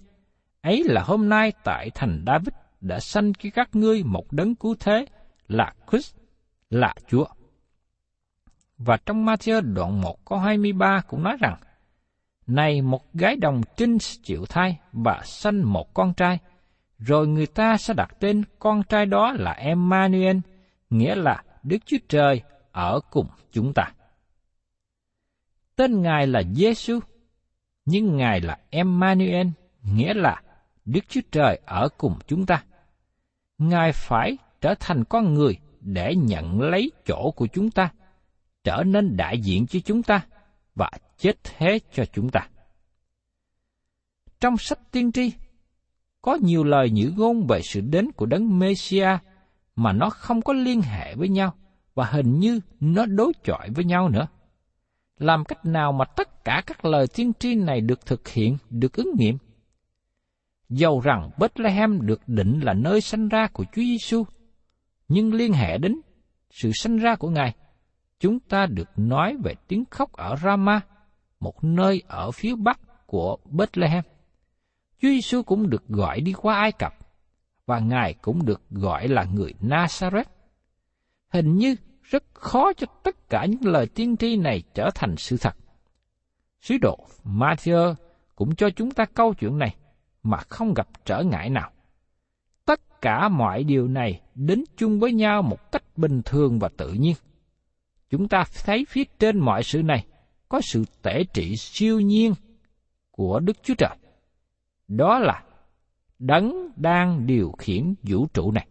Ấy 0.61 0.85
là 0.85 1.03
hôm 1.03 1.29
nay 1.29 1.53
tại 1.65 1.91
thành 1.95 2.25
David 2.27 2.55
đã 2.81 3.01
sanh 3.01 3.33
cho 3.33 3.51
các 3.55 3.69
ngươi 3.73 4.03
một 4.05 4.33
đấng 4.33 4.55
cứu 4.55 4.77
thế 4.81 5.07
là 5.49 5.75
Christ, 5.91 6.17
là 6.71 6.95
Chúa. 7.09 7.25
Và 8.79 8.97
trong 9.07 9.27
Matthew 9.27 9.75
đoạn 9.75 10.01
1 10.01 10.25
câu 10.25 10.39
23 10.39 11.01
cũng 11.09 11.23
nói 11.23 11.37
rằng, 11.41 11.57
Này 12.47 12.83
một 12.83 13.15
gái 13.15 13.37
đồng 13.37 13.63
trinh 13.77 13.99
chịu 14.23 14.45
thai 14.49 14.79
và 14.93 15.21
sanh 15.25 15.73
một 15.73 15.95
con 15.95 16.15
trai, 16.15 16.39
rồi 16.99 17.27
người 17.27 17.47
ta 17.47 17.77
sẽ 17.77 17.95
đặt 17.95 18.17
tên 18.21 18.45
con 18.59 18.83
trai 18.83 19.07
đó 19.07 19.33
là 19.33 19.53
Emmanuel, 19.53 20.37
nghĩa 20.91 21.15
là 21.15 21.43
Đức 21.63 21.79
Chúa 21.87 21.97
Trời 22.09 22.43
ở 22.73 23.01
cùng 23.11 23.27
chúng 23.53 23.73
ta. 23.75 23.93
Tên 25.77 26.03
Ngài 26.03 26.27
là 26.27 26.43
Giêsu, 26.55 26.99
nhưng 27.85 28.17
Ngài 28.17 28.41
là 28.41 28.59
Emmanuel, 28.71 29.47
nghĩa 29.83 30.15
là 30.15 30.43
Đức 30.85 31.01
Chúa 31.09 31.21
Trời 31.33 31.61
ở 31.67 31.89
cùng 31.99 32.15
chúng 32.27 32.47
ta. 32.47 32.63
Ngài 33.59 33.93
phải 33.93 34.37
trở 34.61 34.75
thành 34.81 35.05
con 35.05 35.35
người 35.35 35.59
để 35.81 36.15
nhận 36.15 36.61
lấy 36.61 36.93
chỗ 37.07 37.31
của 37.31 37.47
chúng 37.47 37.71
ta, 37.71 37.91
trở 38.69 38.83
nên 38.87 39.17
đại 39.17 39.39
diện 39.39 39.67
cho 39.67 39.81
chúng 39.85 40.03
ta 40.03 40.27
và 40.75 40.91
chết 41.19 41.37
thế 41.45 41.81
cho 41.93 42.05
chúng 42.05 42.31
ta. 42.31 42.49
Trong 44.41 44.57
sách 44.57 44.79
tiên 44.93 45.13
tri, 45.13 45.33
có 46.23 46.39
nhiều 46.43 46.65
lời 46.65 46.91
nhữ 46.91 47.13
ngôn 47.17 47.47
về 47.47 47.61
sự 47.63 47.81
đến 47.81 48.13
của 48.13 48.27
đấng 48.27 48.59
Messiah 48.59 49.23
mà 49.77 49.93
nó 49.93 50.11
không 50.11 50.43
có 50.43 50.53
liên 50.53 50.81
hệ 50.81 51.15
với 51.15 51.29
nhau 51.29 51.55
và 51.95 52.05
hình 52.05 52.39
như 52.39 52.61
nó 52.81 53.07
đối 53.07 53.33
chọi 53.45 53.69
với 53.71 53.85
nhau 53.85 54.09
nữa. 54.09 54.27
Làm 55.19 55.45
cách 55.45 55.65
nào 55.65 55.93
mà 55.93 56.05
tất 56.05 56.45
cả 56.45 56.63
các 56.67 56.85
lời 56.85 57.07
tiên 57.15 57.33
tri 57.39 57.55
này 57.55 57.81
được 57.81 58.07
thực 58.07 58.29
hiện, 58.29 58.57
được 58.71 58.93
ứng 58.93 59.11
nghiệm? 59.19 59.39
Dầu 60.69 61.01
rằng 61.01 61.31
Bethlehem 61.39 62.07
được 62.07 62.21
định 62.27 62.61
là 62.61 62.75
nơi 62.75 63.01
sanh 63.01 63.29
ra 63.29 63.47
của 63.53 63.65
Chúa 63.65 63.83
Giêsu, 63.83 64.25
nhưng 65.09 65.35
liên 65.35 65.53
hệ 65.53 65.79
đến 65.79 66.01
sự 66.51 66.71
sanh 66.75 66.97
ra 66.97 67.17
của 67.17 67.31
Ngài, 67.31 67.55
chúng 68.21 68.41
ta 68.41 68.67
được 68.67 68.89
nói 68.97 69.37
về 69.45 69.55
tiếng 69.69 69.85
khóc 69.91 70.13
ở 70.13 70.37
Rama, 70.37 70.81
một 71.41 71.65
nơi 71.65 72.03
ở 72.09 72.31
phía 72.31 72.55
bắc 72.55 73.07
của 73.07 73.37
Bethlehem. 73.45 74.05
Chúa 75.03 75.09
Giêsu 75.09 75.43
cũng 75.43 75.71
được 75.71 75.89
gọi 75.89 76.21
đi 76.21 76.33
qua 76.33 76.57
Ai 76.57 76.73
Cập, 76.73 76.95
và 77.67 77.79
Ngài 77.79 78.15
cũng 78.15 78.45
được 78.45 78.63
gọi 78.71 79.09
là 79.09 79.25
người 79.25 79.55
Nazareth. 79.61 80.25
Hình 81.29 81.57
như 81.57 81.77
rất 82.03 82.25
khó 82.35 82.73
cho 82.73 82.87
tất 83.03 83.31
cả 83.31 83.45
những 83.45 83.67
lời 83.73 83.87
tiên 83.87 84.17
tri 84.17 84.37
này 84.37 84.63
trở 84.75 84.91
thành 84.95 85.17
sự 85.17 85.37
thật. 85.41 85.57
Sứ 86.61 86.79
đồ 86.79 86.99
Matthew 87.25 87.95
cũng 88.35 88.55
cho 88.55 88.71
chúng 88.71 88.91
ta 88.91 89.05
câu 89.05 89.35
chuyện 89.35 89.59
này 89.59 89.77
mà 90.23 90.39
không 90.39 90.75
gặp 90.75 90.89
trở 91.05 91.23
ngại 91.23 91.51
nào. 91.51 91.71
Tất 92.65 93.01
cả 93.01 93.29
mọi 93.29 93.65
điều 93.65 93.89
này 93.89 94.21
đến 94.35 94.65
chung 94.77 95.01
với 95.01 95.13
nhau 95.13 95.43
một 95.43 95.73
cách 95.73 95.85
bình 95.97 96.23
thường 96.25 96.59
và 96.59 96.69
tự 96.77 96.93
nhiên. 96.93 97.15
Chúng 98.11 98.29
ta 98.29 98.45
thấy 98.65 98.85
phía 98.89 99.05
trên 99.19 99.39
mọi 99.39 99.63
sự 99.63 99.83
này 99.83 100.07
có 100.49 100.61
sự 100.61 100.85
tể 101.03 101.25
trị 101.33 101.57
siêu 101.57 102.01
nhiên 102.01 102.35
của 103.11 103.41
Đức 103.41 103.63
Chúa 103.63 103.75
Trời. 103.75 103.97
Đó 104.89 105.19
là 105.19 105.43
đấng 106.19 106.71
đang 106.77 107.27
điều 107.27 107.53
khiển 107.59 107.95
vũ 108.03 108.27
trụ 108.27 108.53
này. 108.53 108.67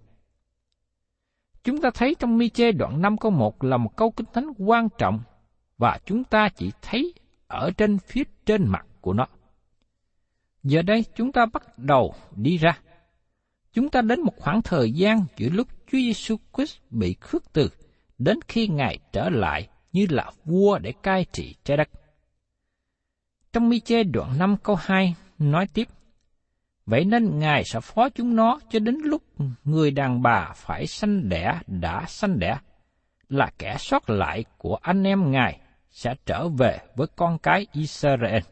Chúng 1.63 1.81
ta 1.81 1.89
thấy 1.93 2.15
trong 2.19 2.37
mi 2.37 2.49
chê 2.49 2.71
đoạn 2.71 3.01
5 3.01 3.17
câu 3.17 3.31
1 3.31 3.63
là 3.63 3.77
một 3.77 3.95
câu 3.95 4.11
kinh 4.11 4.27
thánh 4.33 4.47
quan 4.57 4.87
trọng 4.97 5.19
và 5.77 5.99
chúng 6.05 6.23
ta 6.23 6.49
chỉ 6.55 6.71
thấy 6.81 7.13
ở 7.47 7.71
trên 7.77 7.97
phía 7.97 8.23
trên 8.45 8.67
mặt 8.67 8.85
của 9.01 9.13
nó. 9.13 9.27
Giờ 10.63 10.81
đây 10.81 11.05
chúng 11.15 11.31
ta 11.31 11.45
bắt 11.45 11.77
đầu 11.77 12.13
đi 12.35 12.57
ra. 12.57 12.79
Chúng 13.73 13.89
ta 13.89 14.01
đến 14.01 14.21
một 14.21 14.33
khoảng 14.37 14.61
thời 14.61 14.91
gian 14.91 15.25
giữa 15.37 15.49
lúc 15.49 15.67
Chúa 15.91 15.97
Giêsu 15.97 16.35
Christ 16.55 16.77
bị 16.89 17.15
khước 17.21 17.53
từ 17.53 17.69
đến 18.17 18.39
khi 18.47 18.67
Ngài 18.67 18.99
trở 19.11 19.29
lại 19.29 19.67
như 19.91 20.05
là 20.09 20.31
vua 20.45 20.77
để 20.77 20.93
cai 21.03 21.25
trị 21.31 21.55
trái 21.63 21.77
đất. 21.77 21.89
Trong 23.53 23.69
mi 23.69 23.79
chê 23.79 24.03
đoạn 24.03 24.37
5 24.37 24.57
câu 24.63 24.75
2 24.75 25.15
nói 25.39 25.67
tiếp, 25.73 25.87
Vậy 26.87 27.05
nên 27.05 27.39
Ngài 27.39 27.63
sẽ 27.63 27.79
phó 27.79 28.09
chúng 28.09 28.35
nó 28.35 28.59
cho 28.69 28.79
đến 28.79 28.95
lúc 29.03 29.23
người 29.63 29.91
đàn 29.91 30.21
bà 30.21 30.51
phải 30.55 30.87
sanh 30.87 31.29
đẻ 31.29 31.59
đã 31.67 32.05
sanh 32.07 32.39
đẻ, 32.39 32.57
là 33.29 33.51
kẻ 33.57 33.75
sót 33.79 34.09
lại 34.09 34.45
của 34.57 34.75
anh 34.81 35.03
em 35.03 35.31
Ngài 35.31 35.59
sẽ 35.89 36.15
trở 36.25 36.49
về 36.49 36.79
với 36.95 37.07
con 37.15 37.37
cái 37.37 37.67
Israel. 37.71 38.43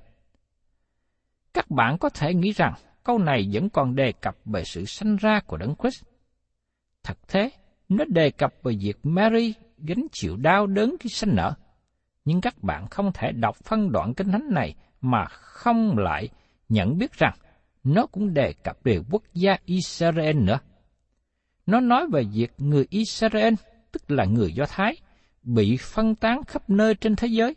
Các 1.53 1.71
bạn 1.71 1.97
có 1.97 2.09
thể 2.09 2.33
nghĩ 2.33 2.51
rằng 2.51 2.73
câu 3.03 3.17
này 3.17 3.49
vẫn 3.53 3.69
còn 3.69 3.95
đề 3.95 4.11
cập 4.21 4.35
về 4.45 4.63
sự 4.63 4.85
sanh 4.85 5.15
ra 5.15 5.39
của 5.47 5.57
Đấng 5.57 5.75
Christ. 5.75 6.03
Thật 7.03 7.17
thế, 7.27 7.49
nó 7.89 8.05
đề 8.07 8.31
cập 8.31 8.53
về 8.63 8.73
việc 8.81 8.97
Mary 9.03 9.53
gánh 9.77 10.07
chịu 10.11 10.37
đau 10.37 10.67
đớn 10.67 10.95
khi 10.99 11.09
sanh 11.09 11.35
nở. 11.35 11.53
Nhưng 12.25 12.41
các 12.41 12.63
bạn 12.63 12.87
không 12.87 13.11
thể 13.13 13.31
đọc 13.31 13.55
phân 13.55 13.91
đoạn 13.91 14.13
kinh 14.13 14.31
thánh 14.31 14.47
này 14.51 14.75
mà 15.01 15.25
không 15.25 15.97
lại 15.97 16.29
nhận 16.69 16.97
biết 16.97 17.13
rằng 17.13 17.33
nó 17.83 18.05
cũng 18.05 18.33
đề 18.33 18.53
cập 18.63 18.77
về 18.83 18.99
quốc 19.11 19.23
gia 19.33 19.57
Israel 19.65 20.35
nữa. 20.35 20.59
Nó 21.65 21.79
nói 21.79 22.07
về 22.11 22.23
việc 22.33 22.51
người 22.57 22.85
Israel, 22.89 23.53
tức 23.91 24.11
là 24.11 24.25
người 24.25 24.53
Do 24.53 24.65
Thái, 24.69 24.95
bị 25.43 25.77
phân 25.77 26.15
tán 26.15 26.43
khắp 26.43 26.69
nơi 26.69 26.95
trên 26.95 27.15
thế 27.15 27.27
giới, 27.27 27.55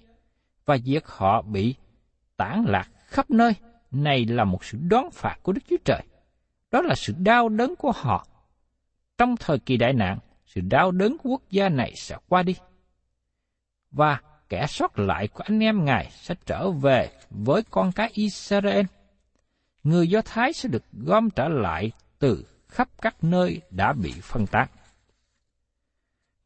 và 0.64 0.76
việc 0.84 1.06
họ 1.06 1.42
bị 1.42 1.74
tản 2.36 2.64
lạc 2.68 2.88
khắp 3.06 3.30
nơi 3.30 3.52
này 3.90 4.24
là 4.24 4.44
một 4.44 4.64
sự 4.64 4.78
đoán 4.88 5.10
phạt 5.10 5.36
của 5.42 5.52
Đức 5.52 5.60
Chúa 5.70 5.76
Trời. 5.84 6.02
Đó 6.70 6.82
là 6.82 6.94
sự 6.94 7.14
đau 7.18 7.48
đớn 7.48 7.74
của 7.78 7.92
họ. 7.94 8.26
Trong 9.18 9.36
thời 9.36 9.58
kỳ 9.58 9.76
đại 9.76 9.92
nạn, 9.92 10.18
sự 10.46 10.60
đau 10.60 10.90
đớn 10.90 11.16
của 11.18 11.30
quốc 11.30 11.42
gia 11.50 11.68
này 11.68 11.92
sẽ 11.96 12.16
qua 12.28 12.42
đi. 12.42 12.56
Và 13.90 14.20
kẻ 14.48 14.66
sót 14.66 14.98
lại 14.98 15.28
của 15.28 15.42
anh 15.46 15.60
em 15.60 15.84
Ngài 15.84 16.10
sẽ 16.10 16.34
trở 16.46 16.70
về 16.70 17.10
với 17.30 17.62
con 17.70 17.92
cái 17.92 18.10
Israel. 18.12 18.86
Người 19.84 20.08
Do 20.08 20.22
Thái 20.22 20.52
sẽ 20.52 20.68
được 20.68 20.82
gom 20.92 21.30
trở 21.30 21.48
lại 21.48 21.90
từ 22.18 22.46
khắp 22.68 22.88
các 23.02 23.24
nơi 23.24 23.60
đã 23.70 23.92
bị 23.92 24.12
phân 24.22 24.46
tán. 24.46 24.68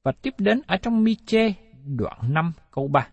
Và 0.03 0.13
tiếp 0.23 0.35
đến 0.39 0.61
ở 0.67 0.77
trong 0.77 1.05
Mi-chê 1.05 1.53
đoạn 1.85 2.35
5 2.35 2.53
câu 2.71 2.89
3. 2.89 3.09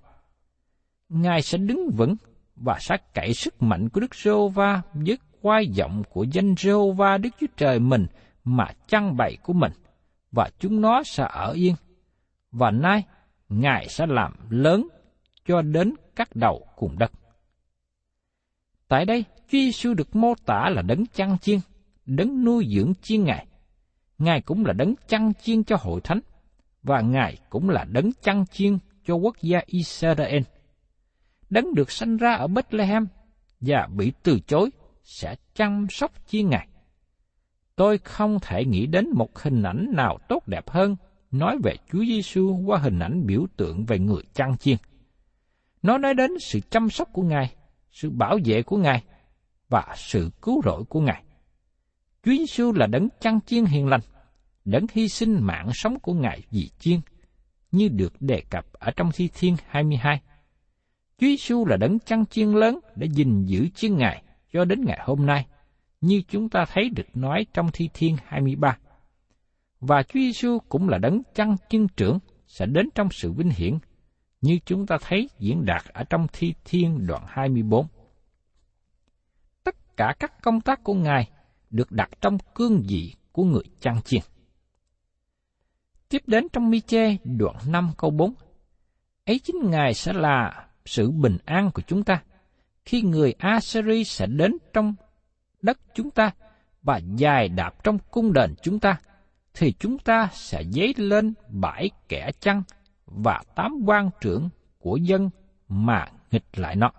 Ngài 1.10 1.42
sẽ 1.42 1.58
đứng 1.58 1.90
vững 1.98 2.16
và 2.56 2.78
sẽ 2.80 2.98
cậy 3.14 3.34
sức 3.34 3.62
mạnh 3.62 3.90
của 3.90 4.00
Đức 4.00 4.16
Giê-hô-va 4.16 4.82
với 4.94 5.18
quai 5.42 5.68
giọng 5.68 6.04
của 6.10 6.24
danh 6.24 6.56
Giê-hô-va 6.58 7.18
Đức 7.18 7.30
Chúa 7.40 7.48
Trời 7.58 7.80
mình 7.80 8.08
mà 8.44 8.68
chăn 8.88 9.18
bày 9.18 9.38
của 9.44 9.54
mình, 9.54 9.72
và 10.32 10.50
chúng 10.60 10.82
nó 10.82 11.04
sẽ 11.04 11.28
ở 11.30 11.52
yên. 11.52 11.76
Và 12.52 12.72
nay, 12.72 13.04
Ngài 13.50 13.88
sẽ 13.90 14.06
làm 14.08 14.34
lớn 14.50 14.88
cho 15.46 15.62
đến 15.62 15.94
các 16.16 16.36
đầu 16.36 16.68
cùng 16.76 17.00
đất. 17.00 17.12
Tại 18.88 19.06
đây, 19.06 19.26
Chúa 19.38 19.58
Giêsu 19.58 19.94
được 19.94 20.16
mô 20.16 20.34
tả 20.46 20.70
là 20.70 20.82
đấng 20.82 21.06
chăn 21.06 21.38
chiên, 21.40 21.60
đấng 22.06 22.44
nuôi 22.44 22.68
dưỡng 22.76 22.94
chiên 23.02 23.24
Ngài. 23.24 23.46
Ngài 24.18 24.42
cũng 24.42 24.66
là 24.66 24.74
đấng 24.74 24.94
chăn 25.08 25.34
chiên 25.42 25.64
cho 25.64 25.78
hội 25.80 26.02
thánh, 26.04 26.20
và 26.84 27.02
Ngài 27.02 27.38
cũng 27.50 27.70
là 27.70 27.84
đấng 27.84 28.12
chăn 28.22 28.46
chiên 28.46 28.78
cho 29.06 29.16
quốc 29.16 29.36
gia 29.42 29.60
Israel 29.66 30.44
đấng 31.50 31.76
được 31.76 31.92
sanh 31.92 32.18
ra 32.18 32.34
ở 32.34 32.48
Bethlehem 32.48 33.08
và 33.60 33.88
bị 33.98 34.12
từ 34.24 34.40
chối 34.40 34.70
sẽ 35.04 35.36
chăm 35.56 35.88
sóc 35.90 36.12
chiên 36.28 36.50
ngài. 36.50 36.68
Tôi 37.80 37.98
không 37.98 38.40
thể 38.42 38.66
nghĩ 38.66 38.86
đến 38.86 39.10
một 39.14 39.40
hình 39.40 39.64
ảnh 39.64 39.88
nào 39.94 40.18
tốt 40.30 40.48
đẹp 40.48 40.70
hơn 40.70 40.96
nói 41.32 41.58
về 41.64 41.76
Chúa 41.92 42.06
Giêsu 42.06 42.64
qua 42.66 42.80
hình 42.80 43.00
ảnh 43.00 43.26
biểu 43.26 43.46
tượng 43.58 43.86
về 43.86 44.00
người 44.00 44.24
chăn 44.34 44.58
chiên. 44.58 44.78
Nó 45.82 45.98
nói 45.98 46.14
đến 46.14 46.32
sự 46.40 46.60
chăm 46.60 46.90
sóc 46.90 47.10
của 47.14 47.22
Ngài, 47.22 47.56
sự 47.92 48.10
bảo 48.10 48.40
vệ 48.46 48.64
của 48.64 48.78
Ngài 48.78 49.04
và 49.70 49.96
sự 49.98 50.30
cứu 50.42 50.62
rỗi 50.66 50.84
của 50.90 51.02
Ngài. 51.02 51.24
Chúa 52.24 52.32
Giêsu 52.32 52.72
là 52.74 52.88
đấng 52.88 53.10
chăn 53.20 53.40
chiên 53.46 53.66
hiền 53.66 53.88
lành, 53.88 54.02
đấng 54.66 54.86
hy 54.92 55.10
sinh 55.10 55.38
mạng 55.42 55.70
sống 55.74 56.00
của 56.00 56.14
Ngài 56.14 56.42
vì 56.52 56.70
chiên, 56.80 57.00
như 57.72 57.88
được 57.88 58.14
đề 58.20 58.44
cập 58.50 58.66
ở 58.74 58.92
trong 58.96 59.12
Thi 59.14 59.30
Thiên 59.34 59.56
22. 59.68 60.22
Chúa 61.18 61.28
Giêsu 61.28 61.66
là 61.66 61.78
đấng 61.78 62.00
chăn 62.00 62.26
chiên 62.26 62.52
lớn 62.52 62.80
để 62.96 63.08
gìn 63.14 63.46
giữ 63.46 63.68
chiên 63.76 63.98
ngài 63.98 64.24
cho 64.54 64.66
đến 64.66 64.86
ngày 64.86 65.00
hôm 65.02 65.26
nay, 65.26 65.46
như 66.02 66.22
chúng 66.28 66.50
ta 66.50 66.66
thấy 66.74 66.90
được 66.90 67.08
nói 67.14 67.46
trong 67.54 67.70
Thi 67.74 67.90
Thiên 67.94 68.18
23. 68.26 68.78
Và 69.80 70.04
Chúa 70.04 70.20
Giêsu 70.20 70.60
cũng 70.70 70.90
là 70.90 70.98
đấng 70.98 71.22
chăn 71.36 71.56
chiên 71.70 71.88
trưởng 71.88 72.20
sẽ 72.48 72.66
đến 72.66 72.90
trong 72.96 73.10
sự 73.12 73.32
vinh 73.32 73.50
hiển, 73.50 73.78
như 74.42 74.60
chúng 74.66 74.88
ta 74.88 74.98
thấy 75.02 75.30
diễn 75.40 75.66
đạt 75.66 75.86
ở 75.94 76.04
trong 76.04 76.28
Thi 76.34 76.54
Thiên 76.66 77.08
đoạn 77.08 77.24
24. 77.28 77.88
Tất 79.64 79.98
cả 79.98 80.16
các 80.20 80.42
công 80.42 80.62
tác 80.62 80.84
của 80.84 80.94
Ngài 80.94 81.30
được 81.70 81.92
đặt 81.92 82.10
trong 82.22 82.38
cương 82.56 82.84
vị 82.88 83.14
của 83.32 83.44
người 83.44 83.64
chăn 83.80 84.02
chiên. 84.02 84.22
Tiếp 86.10 86.22
đến 86.28 86.48
trong 86.54 86.70
Mi-chê 86.70 87.18
đoạn 87.24 87.56
5 87.68 87.92
câu 87.98 88.12
4. 88.12 88.34
Ấy 89.26 89.40
chính 89.40 89.70
Ngài 89.70 89.94
sẽ 89.94 90.14
là 90.14 90.68
sự 90.86 91.12
bình 91.12 91.38
an 91.46 91.72
của 91.74 91.82
chúng 91.88 92.04
ta, 92.04 92.24
khi 92.86 93.02
người 93.02 93.34
Assyri 93.38 94.04
sẽ 94.04 94.26
đến 94.28 94.58
trong 94.74 94.96
đất 95.62 95.80
chúng 95.94 96.12
ta 96.12 96.32
và 96.82 96.98
dài 97.16 97.50
đạp 97.50 97.84
trong 97.84 98.00
cung 98.12 98.34
đền 98.34 98.56
chúng 98.62 98.80
ta, 98.80 99.00
thì 99.54 99.74
chúng 99.80 99.98
ta 100.00 100.30
sẽ 100.34 100.64
dấy 100.64 100.94
lên 100.98 101.34
bãi 101.50 101.90
kẻ 102.08 102.32
chăn 102.40 102.64
và 103.06 103.44
tám 103.56 103.72
quan 103.86 104.10
trưởng 104.22 104.50
của 104.80 104.98
dân 104.98 105.30
mà 105.68 106.08
nghịch 106.32 106.46
lại 106.60 106.76
nó. 106.76 106.92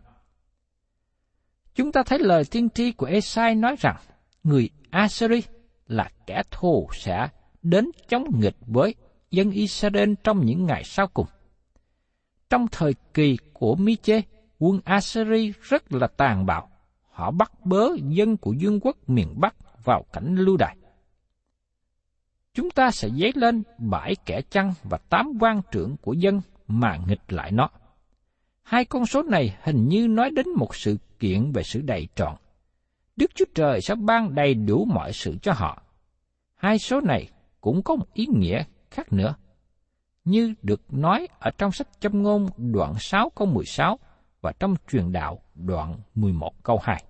Chúng 1.75 1.93
ta 1.93 2.03
thấy 2.07 2.19
lời 2.19 2.45
tiên 2.51 2.69
tri 2.71 2.93
của 2.93 3.07
Esai 3.07 3.55
nói 3.55 3.77
rằng 3.79 3.97
người 4.45 4.71
Assyri 4.91 5.43
là 5.87 6.11
kẻ 6.27 6.43
thù 6.51 6.89
sẽ 6.93 7.29
đến 7.63 7.91
chống 8.09 8.25
nghịch 8.41 8.57
với 8.67 8.95
dân 9.31 9.51
Israel 9.51 10.13
trong 10.25 10.47
những 10.47 10.67
ngày 10.67 10.85
sau 10.85 11.07
cùng. 11.07 11.27
Trong 12.51 12.67
thời 12.73 12.95
kỳ 13.15 13.37
của 13.53 13.75
Miche, 13.75 14.21
quân 14.59 14.81
Assyri 14.85 15.53
rất 15.63 15.93
là 15.93 16.07
tàn 16.07 16.47
bạo. 16.47 16.70
Họ 17.21 17.31
bắt 17.31 17.53
bớ 17.65 17.89
dân 18.09 18.37
của 18.37 18.53
dương 18.53 18.81
quốc 18.83 18.97
miền 19.07 19.35
Bắc 19.41 19.85
vào 19.85 20.05
cảnh 20.13 20.35
lưu 20.35 20.57
đày. 20.57 20.77
Chúng 22.55 22.71
ta 22.71 22.91
sẽ 22.91 23.09
dấy 23.11 23.33
lên 23.35 23.63
bãi 23.79 24.15
kẻ 24.27 24.41
chăn 24.51 24.75
và 24.83 24.99
tám 24.99 25.33
quan 25.41 25.61
trưởng 25.71 25.97
của 25.97 26.13
dân 26.13 26.41
mà 26.67 26.99
nghịch 27.07 27.33
lại 27.33 27.53
nó. 27.53 27.69
Hai 28.63 28.85
con 28.85 29.07
số 29.07 29.23
này 29.23 29.57
hình 29.63 29.89
như 29.89 30.09
nói 30.09 30.31
đến 30.31 30.47
một 30.57 30.75
sự 30.75 30.97
kiện 31.19 31.53
về 31.53 31.63
sự 31.63 31.81
đầy 31.81 32.09
trọn. 32.15 32.35
Đức 33.17 33.31
Chúa 33.35 33.45
Trời 33.55 33.81
sẽ 33.81 33.95
ban 33.95 34.35
đầy 34.35 34.55
đủ 34.55 34.85
mọi 34.85 35.13
sự 35.13 35.37
cho 35.43 35.53
họ. 35.53 35.83
Hai 36.55 36.79
số 36.79 37.01
này 37.01 37.29
cũng 37.61 37.83
có 37.83 37.97
một 37.97 38.15
ý 38.15 38.27
nghĩa 38.27 38.65
khác 38.91 39.13
nữa 39.13 39.35
như 40.25 40.55
được 40.63 40.95
nói 40.95 41.29
ở 41.39 41.51
trong 41.59 41.73
sách 41.73 41.89
châm 42.01 42.23
ngôn 42.23 42.49
đoạn 42.57 42.95
6 42.99 43.31
câu 43.31 43.47
16 43.49 43.99
và 44.41 44.53
trong 44.53 44.75
truyền 44.91 45.13
đạo 45.13 45.43
đoạn 45.55 45.97
11 46.15 46.63
câu 46.63 46.81
2. 46.83 47.05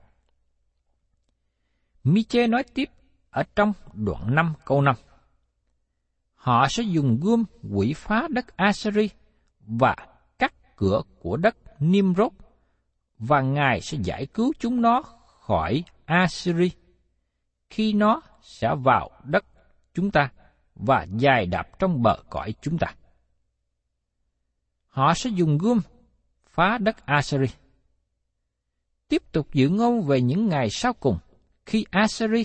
Miche 2.04 2.46
nói 2.46 2.62
tiếp 2.74 2.90
ở 3.30 3.42
trong 3.56 3.72
đoạn 3.92 4.34
5 4.34 4.54
câu 4.64 4.82
5. 4.82 4.94
Họ 6.34 6.68
sẽ 6.68 6.82
dùng 6.82 7.20
gươm 7.22 7.44
quỷ 7.70 7.92
phá 7.96 8.28
đất 8.30 8.56
Assyri 8.56 9.08
và 9.60 9.96
cắt 10.38 10.76
cửa 10.76 11.02
của 11.20 11.36
đất 11.36 11.56
Nimrod 11.78 12.32
và 13.18 13.40
Ngài 13.40 13.80
sẽ 13.80 13.98
giải 14.04 14.26
cứu 14.26 14.52
chúng 14.58 14.82
nó 14.82 15.02
khỏi 15.26 15.84
Assyri 16.04 16.70
khi 17.70 17.92
nó 17.92 18.20
sẽ 18.42 18.74
vào 18.84 19.10
đất 19.24 19.44
chúng 19.94 20.10
ta 20.10 20.30
và 20.74 21.06
dài 21.16 21.46
đạp 21.46 21.78
trong 21.78 22.02
bờ 22.02 22.16
cõi 22.30 22.54
chúng 22.62 22.78
ta 22.78 22.94
họ 24.90 25.14
sẽ 25.14 25.30
dùng 25.30 25.58
gươm 25.58 25.80
phá 26.46 26.78
đất 26.78 27.06
Assyri. 27.06 27.46
Tiếp 29.08 29.22
tục 29.32 29.54
dự 29.54 29.68
ngôn 29.68 30.02
về 30.02 30.20
những 30.20 30.48
ngày 30.48 30.70
sau 30.70 30.92
cùng, 30.92 31.18
khi 31.70 31.84
Assyri 31.90 32.44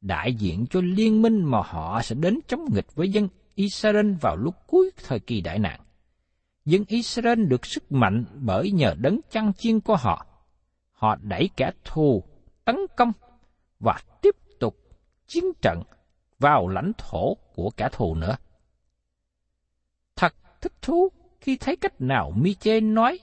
đại 0.00 0.34
diện 0.34 0.66
cho 0.70 0.80
liên 0.80 1.22
minh 1.22 1.44
mà 1.44 1.62
họ 1.64 2.02
sẽ 2.02 2.14
đến 2.14 2.38
chống 2.46 2.64
nghịch 2.74 2.94
với 2.94 3.08
dân 3.08 3.28
Israel 3.54 4.12
vào 4.20 4.36
lúc 4.36 4.54
cuối 4.66 4.90
thời 5.04 5.20
kỳ 5.20 5.40
đại 5.40 5.58
nạn. 5.58 5.80
Dân 6.64 6.84
Israel 6.88 7.44
được 7.44 7.66
sức 7.66 7.92
mạnh 7.92 8.24
bởi 8.34 8.70
nhờ 8.70 8.94
đấng 8.98 9.20
chăn 9.30 9.52
chiên 9.52 9.80
của 9.80 9.96
họ. 9.96 10.26
Họ 10.92 11.16
đẩy 11.22 11.50
kẻ 11.56 11.70
thù 11.84 12.24
tấn 12.64 12.76
công 12.96 13.12
và 13.80 14.00
tiếp 14.22 14.36
tục 14.60 14.76
chiến 15.26 15.44
trận 15.62 15.82
vào 16.38 16.68
lãnh 16.68 16.92
thổ 16.98 17.34
của 17.54 17.70
kẻ 17.76 17.88
thù 17.92 18.14
nữa. 18.14 18.36
Thật 20.16 20.34
thích 20.60 20.82
thú 20.82 21.08
khi 21.40 21.56
thấy 21.56 21.76
cách 21.76 22.00
nào 22.00 22.32
Mi-chê 22.36 22.80
nói 22.80 23.18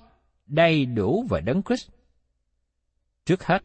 đầy 0.46 0.86
đủ 0.86 1.26
về 1.30 1.42
Đấng 1.42 1.64
Christ. 1.64 1.90
Trước 3.26 3.44
hết, 3.44 3.64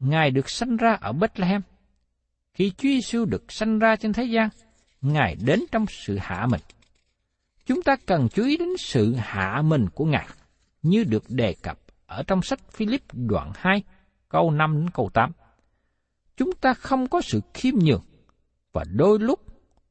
Ngài 0.00 0.30
được 0.30 0.50
sanh 0.50 0.76
ra 0.76 0.98
ở 1.00 1.12
Bethlehem. 1.12 1.60
Khi 2.54 2.70
Chúa 2.70 2.88
Giêsu 2.88 3.24
được 3.24 3.52
sanh 3.52 3.78
ra 3.78 3.96
trên 3.96 4.12
thế 4.12 4.24
gian, 4.24 4.48
Ngài 5.00 5.36
đến 5.44 5.60
trong 5.72 5.86
sự 5.88 6.18
hạ 6.20 6.46
mình. 6.50 6.60
Chúng 7.66 7.82
ta 7.82 7.96
cần 8.06 8.28
chú 8.28 8.44
ý 8.44 8.56
đến 8.56 8.68
sự 8.78 9.14
hạ 9.18 9.62
mình 9.64 9.86
của 9.94 10.04
Ngài, 10.04 10.28
như 10.82 11.04
được 11.04 11.24
đề 11.28 11.54
cập 11.62 11.78
ở 12.06 12.22
trong 12.22 12.42
sách 12.42 12.60
Philip 12.72 13.02
đoạn 13.12 13.52
2, 13.54 13.82
câu 14.28 14.50
5 14.50 14.80
đến 14.80 14.90
câu 14.90 15.10
8. 15.14 15.32
Chúng 16.36 16.52
ta 16.60 16.74
không 16.74 17.08
có 17.08 17.20
sự 17.20 17.40
khiêm 17.54 17.74
nhường, 17.78 18.04
và 18.72 18.84
đôi 18.94 19.18
lúc 19.18 19.40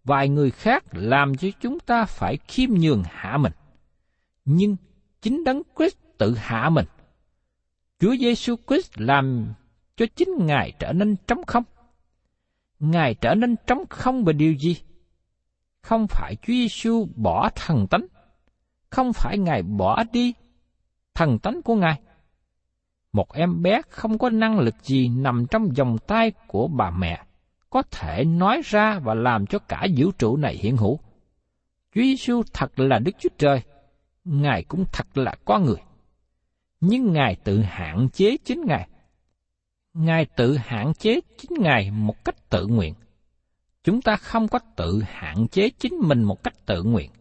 vài 0.03 0.29
người 0.29 0.51
khác 0.51 0.83
làm 0.91 1.35
cho 1.35 1.47
chúng 1.61 1.79
ta 1.79 2.05
phải 2.05 2.37
khiêm 2.47 2.69
nhường 2.73 3.03
hạ 3.05 3.37
mình. 3.37 3.53
Nhưng 4.45 4.75
chính 5.21 5.43
Đấng 5.43 5.61
Christ 5.77 5.97
tự 6.17 6.35
hạ 6.35 6.69
mình. 6.69 6.85
Chúa 7.99 8.15
Giêsu 8.15 8.55
Christ 8.67 8.91
làm 8.95 9.53
cho 9.99 10.05
chính 10.15 10.29
Ngài 10.45 10.71
trở 10.79 10.93
nên 10.93 11.15
trống 11.27 11.41
không. 11.47 11.63
Ngài 12.79 13.15
trở 13.15 13.35
nên 13.35 13.55
trống 13.67 13.83
không 13.89 14.23
về 14.23 14.33
điều 14.33 14.53
gì? 14.53 14.77
Không 15.81 16.07
phải 16.07 16.35
Chúa 16.35 16.53
Giêsu 16.53 17.07
bỏ 17.15 17.49
thần 17.55 17.87
tánh, 17.87 18.05
không 18.89 19.13
phải 19.13 19.37
Ngài 19.37 19.63
bỏ 19.63 20.03
đi 20.13 20.33
thần 21.13 21.39
tánh 21.39 21.61
của 21.61 21.75
Ngài. 21.75 22.01
Một 23.13 23.33
em 23.33 23.61
bé 23.61 23.81
không 23.89 24.17
có 24.17 24.29
năng 24.29 24.59
lực 24.59 24.75
gì 24.83 25.09
nằm 25.09 25.45
trong 25.51 25.69
vòng 25.77 25.97
tay 26.07 26.31
của 26.47 26.67
bà 26.67 26.91
mẹ, 26.91 27.23
có 27.69 27.81
thể 27.91 28.23
nói 28.25 28.61
ra 28.65 28.99
và 28.99 29.13
làm 29.13 29.45
cho 29.45 29.59
cả 29.59 29.87
vũ 29.97 30.11
trụ 30.11 30.37
này 30.37 30.57
hiện 30.57 30.77
hữu. 30.77 30.99
Chúa 31.95 32.01
Giêsu 32.01 32.41
thật 32.53 32.79
là 32.79 32.99
Đức 32.99 33.11
Chúa 33.19 33.29
Trời, 33.37 33.61
Ngài 34.23 34.63
cũng 34.63 34.85
thật 34.91 35.17
là 35.17 35.35
con 35.45 35.65
người. 35.65 35.81
Nhưng 36.81 37.13
Ngài 37.13 37.35
tự 37.35 37.61
hạn 37.61 38.09
chế 38.09 38.37
chính 38.43 38.61
Ngài. 38.65 38.89
Ngài 39.93 40.25
tự 40.25 40.57
hạn 40.57 40.93
chế 40.93 41.21
chính 41.37 41.51
Ngài 41.59 41.91
một 41.91 42.25
cách 42.25 42.49
tự 42.49 42.67
nguyện. 42.67 42.93
Chúng 43.83 44.01
ta 44.01 44.15
không 44.15 44.47
có 44.47 44.59
tự 44.75 45.01
hạn 45.05 45.47
chế 45.47 45.69
chính 45.69 45.93
mình 46.01 46.23
một 46.23 46.43
cách 46.43 46.65
tự 46.65 46.83
nguyện. 46.83 47.11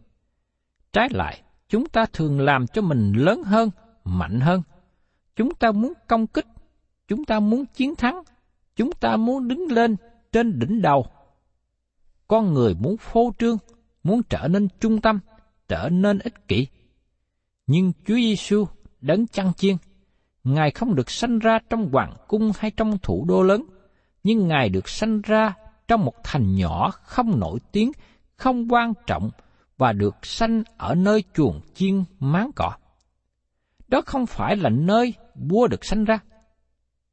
Trái 0.93 1.09
lại, 1.11 1.41
chúng 1.69 1.85
ta 1.85 2.05
thường 2.13 2.39
làm 2.39 2.67
cho 2.67 2.81
mình 2.81 3.13
lớn 3.13 3.43
hơn, 3.43 3.69
mạnh 4.03 4.39
hơn. 4.39 4.61
Chúng 5.35 5.55
ta 5.55 5.71
muốn 5.71 5.93
công 6.07 6.27
kích, 6.27 6.45
chúng 7.07 7.25
ta 7.25 7.39
muốn 7.39 7.65
chiến 7.65 7.95
thắng, 7.95 8.23
chúng 8.75 8.91
ta 8.91 9.17
muốn 9.17 9.47
đứng 9.47 9.71
lên 9.71 9.95
trên 10.31 10.59
đỉnh 10.59 10.81
đầu. 10.81 11.05
Con 12.27 12.53
người 12.53 12.75
muốn 12.79 12.97
phô 12.97 13.31
trương, 13.39 13.57
muốn 14.03 14.21
trở 14.29 14.47
nên 14.47 14.67
trung 14.79 15.01
tâm, 15.01 15.19
trở 15.67 15.89
nên 15.89 16.19
ích 16.19 16.47
kỷ. 16.47 16.67
Nhưng 17.67 17.91
Chúa 18.05 18.15
Giêsu 18.15 18.65
đấng 19.01 19.27
chăn 19.27 19.53
chiên, 19.53 19.75
Ngài 20.43 20.71
không 20.71 20.95
được 20.95 21.09
sanh 21.09 21.39
ra 21.39 21.59
trong 21.69 21.89
hoàng 21.91 22.13
cung 22.27 22.51
hay 22.59 22.71
trong 22.71 22.97
thủ 22.97 23.25
đô 23.27 23.43
lớn, 23.43 23.65
nhưng 24.23 24.47
Ngài 24.47 24.69
được 24.69 24.89
sanh 24.89 25.21
ra 25.21 25.53
trong 25.87 26.05
một 26.05 26.13
thành 26.23 26.55
nhỏ 26.55 26.91
không 26.91 27.39
nổi 27.39 27.59
tiếng, 27.71 27.91
không 28.35 28.73
quan 28.73 28.93
trọng 29.07 29.29
và 29.77 29.93
được 29.93 30.15
sanh 30.25 30.63
ở 30.77 30.95
nơi 30.95 31.23
chuồng 31.33 31.61
chiên 31.73 32.03
máng 32.19 32.51
cỏ. 32.55 32.71
Đó 33.87 34.01
không 34.05 34.25
phải 34.25 34.55
là 34.55 34.69
nơi 34.69 35.13
vua 35.35 35.67
được 35.67 35.85
sanh 35.85 36.05
ra. 36.05 36.19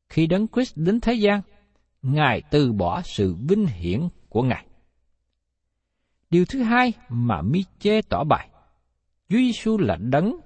Khi 0.09 0.27
Đấng 0.27 0.49
Christ 0.49 0.77
đến 0.77 1.01
thế 1.01 1.15
gian, 1.15 1.41
Ngài 2.03 2.43
từ 2.51 2.73
bỏ 2.73 3.03
sự 3.03 3.35
vinh 3.49 3.67
hiển 3.67 4.09
của 4.29 4.43
Ngài. 4.43 4.67
Điều 6.31 6.45
thứ 6.45 6.63
hai 6.63 6.93
mà 7.09 7.43
Mi-chê 7.43 8.03
tỏ 8.09 8.25
bài, 8.25 8.49
Chúa 9.29 9.37
Giêsu 9.37 9.79
là 9.79 9.97
đấng 9.97 10.37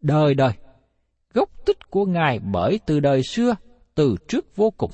đời 0.00 0.34
đời, 0.34 0.52
gốc 1.34 1.66
tích 1.66 1.90
của 1.90 2.04
Ngài 2.04 2.38
bởi 2.38 2.80
từ 2.86 3.00
đời 3.00 3.22
xưa, 3.22 3.54
từ 3.94 4.16
trước 4.28 4.56
vô 4.56 4.70
cùng. 4.70 4.90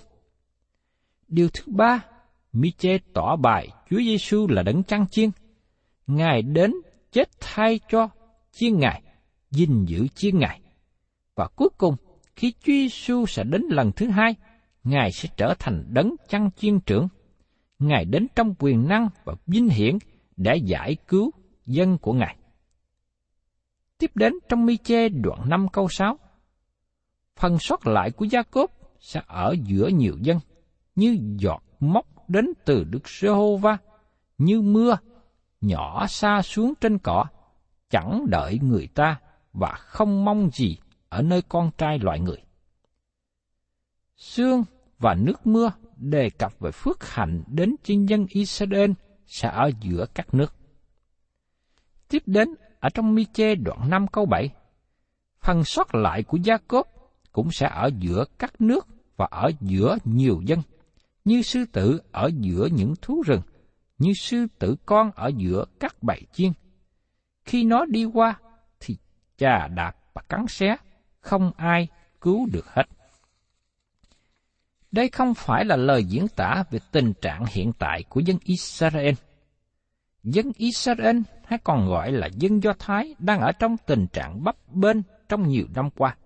Điều 1.28 1.48
thứ 1.48 1.72
ba, 1.72 2.04
Miche 2.52 2.98
tỏ 3.12 3.36
bài 3.36 3.68
Chúa 3.90 3.98
Giêsu 3.98 4.46
là 4.48 4.62
đấng 4.62 4.82
chăn 4.82 5.06
chiên. 5.10 5.30
Ngài 6.06 6.42
đến 6.42 6.74
chết 7.12 7.28
thay 7.40 7.80
cho 7.88 8.08
chiên 8.52 8.78
Ngài, 8.78 9.02
gìn 9.50 9.84
giữ 9.84 10.06
chiên 10.14 10.38
Ngài. 10.38 10.60
Và 11.34 11.48
cuối 11.56 11.68
cùng, 11.78 11.96
khi 12.36 12.52
Chúa 12.52 12.72
Giêsu 12.72 13.26
sẽ 13.26 13.44
đến 13.44 13.62
lần 13.70 13.92
thứ 13.92 14.06
hai, 14.06 14.34
Ngài 14.84 15.12
sẽ 15.12 15.28
trở 15.36 15.54
thành 15.58 15.84
đấng 15.88 16.14
chăn 16.28 16.50
chiên 16.56 16.80
trưởng. 16.80 17.08
Ngài 17.78 18.04
đến 18.04 18.26
trong 18.36 18.54
quyền 18.58 18.88
năng 18.88 19.08
và 19.24 19.34
vinh 19.46 19.68
hiển 19.68 19.98
để 20.36 20.56
giải 20.56 20.96
cứu 21.08 21.30
dân 21.66 21.98
của 21.98 22.12
Ngài. 22.12 22.36
Tiếp 23.98 24.10
đến 24.14 24.32
trong 24.48 24.66
mi 24.66 24.76
chê 24.76 25.08
đoạn 25.08 25.48
5 25.48 25.66
câu 25.72 25.88
6. 25.88 26.18
Phần 27.38 27.58
sót 27.58 27.86
lại 27.86 28.10
của 28.10 28.24
Gia 28.24 28.42
Cốp 28.42 28.70
sẽ 29.00 29.20
ở 29.26 29.54
giữa 29.64 29.88
nhiều 29.88 30.16
dân, 30.20 30.38
như 30.94 31.18
giọt 31.38 31.62
móc 31.80 32.06
đến 32.28 32.52
từ 32.64 32.84
Đức 32.84 33.08
Giê-hô-va, 33.08 33.78
như 34.38 34.60
mưa, 34.60 34.98
nhỏ 35.60 36.06
xa 36.06 36.42
xuống 36.42 36.74
trên 36.80 36.98
cỏ, 36.98 37.24
chẳng 37.90 38.26
đợi 38.28 38.58
người 38.62 38.88
ta 38.94 39.20
và 39.52 39.74
không 39.78 40.24
mong 40.24 40.50
gì 40.52 40.76
ở 41.08 41.22
nơi 41.22 41.42
con 41.48 41.70
trai 41.78 41.98
loại 41.98 42.20
người. 42.20 42.42
Sương 44.16 44.64
và 44.98 45.14
nước 45.14 45.46
mưa 45.46 45.70
đề 45.96 46.30
cập 46.30 46.58
về 46.60 46.70
phước 46.70 47.04
hạnh 47.04 47.42
đến 47.46 47.74
trên 47.82 48.06
dân 48.06 48.26
Israel 48.28 48.90
sẽ 49.26 49.48
ở 49.48 49.70
giữa 49.80 50.06
các 50.14 50.34
nước. 50.34 50.54
Tiếp 52.08 52.22
đến 52.26 52.48
ở 52.80 52.88
trong 52.88 53.14
Mi-chê 53.14 53.54
đoạn 53.54 53.90
5 53.90 54.06
câu 54.06 54.26
7, 54.26 54.50
phần 55.40 55.64
sót 55.64 55.94
lại 55.94 56.22
của 56.22 56.36
Gia 56.36 56.56
Cốp 56.56 56.97
cũng 57.32 57.50
sẽ 57.50 57.68
ở 57.72 57.90
giữa 57.98 58.24
các 58.38 58.60
nước 58.60 58.86
và 59.16 59.26
ở 59.30 59.50
giữa 59.60 59.96
nhiều 60.04 60.40
dân, 60.44 60.62
như 61.24 61.42
sư 61.42 61.64
tử 61.72 62.00
ở 62.12 62.30
giữa 62.40 62.68
những 62.72 62.94
thú 63.02 63.22
rừng, 63.26 63.42
như 63.98 64.12
sư 64.20 64.46
tử 64.58 64.76
con 64.86 65.10
ở 65.14 65.30
giữa 65.36 65.64
các 65.80 66.02
bầy 66.02 66.22
chiên. 66.32 66.52
Khi 67.44 67.64
nó 67.64 67.84
đi 67.84 68.04
qua, 68.04 68.40
thì 68.80 68.96
chà 69.36 69.68
đạp 69.68 69.96
và 70.14 70.22
cắn 70.28 70.46
xé, 70.48 70.76
không 71.20 71.52
ai 71.56 71.88
cứu 72.20 72.48
được 72.52 72.66
hết. 72.66 72.84
Đây 74.92 75.08
không 75.08 75.34
phải 75.34 75.64
là 75.64 75.76
lời 75.76 76.04
diễn 76.04 76.28
tả 76.28 76.64
về 76.70 76.78
tình 76.92 77.12
trạng 77.22 77.44
hiện 77.50 77.72
tại 77.78 78.04
của 78.08 78.20
dân 78.20 78.38
Israel. 78.44 79.14
Dân 80.22 80.52
Israel 80.56 81.18
hay 81.44 81.58
còn 81.64 81.88
gọi 81.88 82.12
là 82.12 82.28
dân 82.34 82.62
Do 82.62 82.72
Thái 82.78 83.14
đang 83.18 83.40
ở 83.40 83.52
trong 83.52 83.76
tình 83.86 84.06
trạng 84.12 84.44
bấp 84.44 84.56
bênh 84.72 84.96
trong 85.28 85.48
nhiều 85.48 85.66
năm 85.74 85.90
qua. 85.96 86.16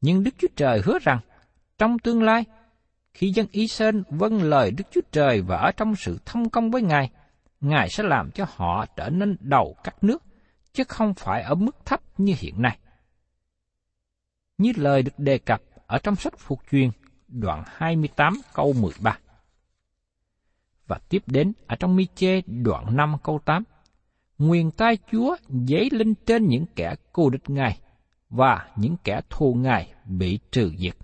Nhưng 0.00 0.24
Đức 0.24 0.34
Chúa 0.38 0.48
Trời 0.56 0.80
hứa 0.84 0.98
rằng, 1.02 1.20
trong 1.78 1.98
tương 1.98 2.22
lai, 2.22 2.44
khi 3.12 3.30
dân 3.30 3.46
Israel 3.50 4.00
vâng 4.10 4.42
lời 4.42 4.70
Đức 4.70 4.84
Chúa 4.90 5.00
Trời 5.12 5.40
và 5.40 5.56
ở 5.56 5.70
trong 5.72 5.96
sự 5.96 6.18
thông 6.24 6.50
công 6.50 6.70
với 6.70 6.82
Ngài, 6.82 7.10
Ngài 7.60 7.88
sẽ 7.88 8.02
làm 8.02 8.30
cho 8.30 8.46
họ 8.48 8.86
trở 8.96 9.08
nên 9.08 9.36
đầu 9.40 9.76
các 9.84 10.04
nước, 10.04 10.22
chứ 10.72 10.84
không 10.88 11.14
phải 11.14 11.42
ở 11.42 11.54
mức 11.54 11.76
thấp 11.84 12.00
như 12.18 12.34
hiện 12.38 12.62
nay. 12.62 12.78
Như 14.58 14.72
lời 14.76 15.02
được 15.02 15.18
đề 15.18 15.38
cập 15.38 15.62
ở 15.86 15.98
trong 15.98 16.16
sách 16.16 16.38
Phục 16.38 16.60
truyền 16.70 16.90
đoạn 17.28 17.62
28 17.66 18.40
câu 18.54 18.72
13. 18.72 19.18
Và 20.86 20.98
tiếp 21.08 21.22
đến 21.26 21.52
ở 21.66 21.76
trong 21.76 21.96
mi 21.96 22.06
chê 22.14 22.40
đoạn 22.46 22.96
5 22.96 23.16
câu 23.22 23.40
8. 23.44 23.64
Nguyền 24.38 24.70
tai 24.70 24.98
Chúa 25.12 25.36
dấy 25.48 25.88
lên 25.92 26.14
trên 26.14 26.46
những 26.48 26.64
kẻ 26.76 26.94
cù 27.12 27.30
địch 27.30 27.50
Ngài 27.50 27.78
và 28.30 28.68
những 28.76 28.96
kẻ 29.04 29.20
thù 29.30 29.54
Ngài 29.54 29.94
bị 30.04 30.38
trừ 30.50 30.72
diệt. 30.78 30.96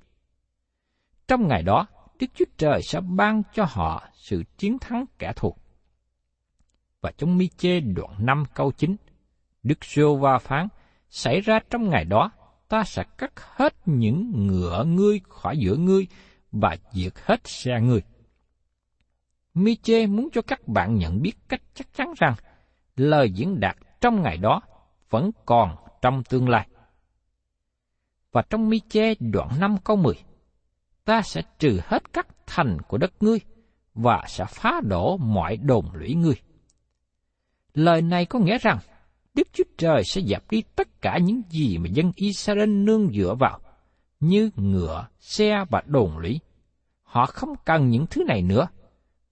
Trong 1.29 1.49
ngày 1.49 1.63
đó, 1.63 1.87
Đức 2.21 2.27
Chúa 2.35 2.45
Trời 2.57 2.81
sẽ 2.83 3.01
ban 3.01 3.43
cho 3.55 3.65
họ 3.69 4.09
sự 4.15 4.43
chiến 4.59 4.79
thắng 4.79 5.05
kẻ 5.19 5.33
thù. 5.37 5.55
Và 7.01 7.13
trong 7.19 7.37
mi 7.37 7.49
chê 7.49 7.81
đoạn 7.81 8.27
5 8.27 8.45
câu 8.55 8.73
9, 8.73 8.97
Đức 9.63 9.85
Sô 9.85 10.17
Va 10.17 10.39
phán, 10.39 10.69
xảy 11.09 11.41
ra 11.41 11.61
trong 11.71 11.91
ngày 11.91 12.05
đó, 12.05 12.31
ta 12.69 12.85
sẽ 12.85 13.05
cắt 13.19 13.33
hết 13.37 13.75
những 13.87 14.47
ngựa 14.47 14.85
ngươi 14.85 15.21
khỏi 15.29 15.59
giữa 15.59 15.77
ngươi 15.77 16.07
và 16.53 16.77
diệt 16.93 17.13
hết 17.25 17.41
xe 17.45 17.81
ngươi. 17.81 18.03
Miche 19.55 20.07
muốn 20.07 20.29
cho 20.33 20.43
các 20.43 20.69
bạn 20.69 20.95
nhận 20.95 21.23
biết 21.23 21.33
cách 21.49 21.61
chắc 21.75 21.95
chắn 21.95 22.13
rằng 22.17 22.35
lời 22.97 23.31
diễn 23.31 23.61
đạt 23.61 23.77
trong 24.01 24.23
ngày 24.23 24.37
đó 24.37 24.61
vẫn 25.11 25.31
còn 25.47 25.77
trong 26.03 26.23
tương 26.23 26.49
lai. 26.49 26.69
Và 28.35 28.43
trong 28.51 28.69
Miche 28.69 29.15
đoạn 29.21 29.49
5 29.61 29.77
câu 29.85 29.97
10, 29.97 30.15
ta 31.05 31.23
sẽ 31.23 31.43
trừ 31.59 31.81
hết 31.85 32.13
các 32.13 32.27
thành 32.47 32.79
của 32.89 32.99
đất 32.99 33.13
ngươi 33.21 33.39
và 33.95 34.25
sẽ 34.29 34.45
phá 34.49 34.81
đổ 34.85 35.17
mọi 35.17 35.57
đồn 35.57 35.85
lũy 35.95 36.15
ngươi. 36.15 36.35
Lời 37.75 38.03
này 38.03 38.27
có 38.27 38.39
nghĩa 38.39 38.59
rằng 38.59 38.79
Đức 39.35 39.49
Chúa 39.53 39.65
Trời 39.79 40.05
sẽ 40.05 40.21
dẹp 40.21 40.51
đi 40.51 40.63
tất 40.77 41.01
cả 41.01 41.19
những 41.19 41.43
gì 41.51 41.79
mà 41.79 41.89
dân 41.89 42.13
Israel 42.17 42.69
nương 42.69 43.13
dựa 43.13 43.35
vào, 43.39 43.61
như 44.21 44.51
ngựa, 44.57 45.07
xe 45.19 45.65
và 45.71 45.83
đồn 45.87 46.19
lũy. 46.19 46.41
Họ 47.03 47.27
không 47.27 47.55
cần 47.65 47.89
những 47.89 48.07
thứ 48.07 48.25
này 48.25 48.43
nữa, 48.43 48.69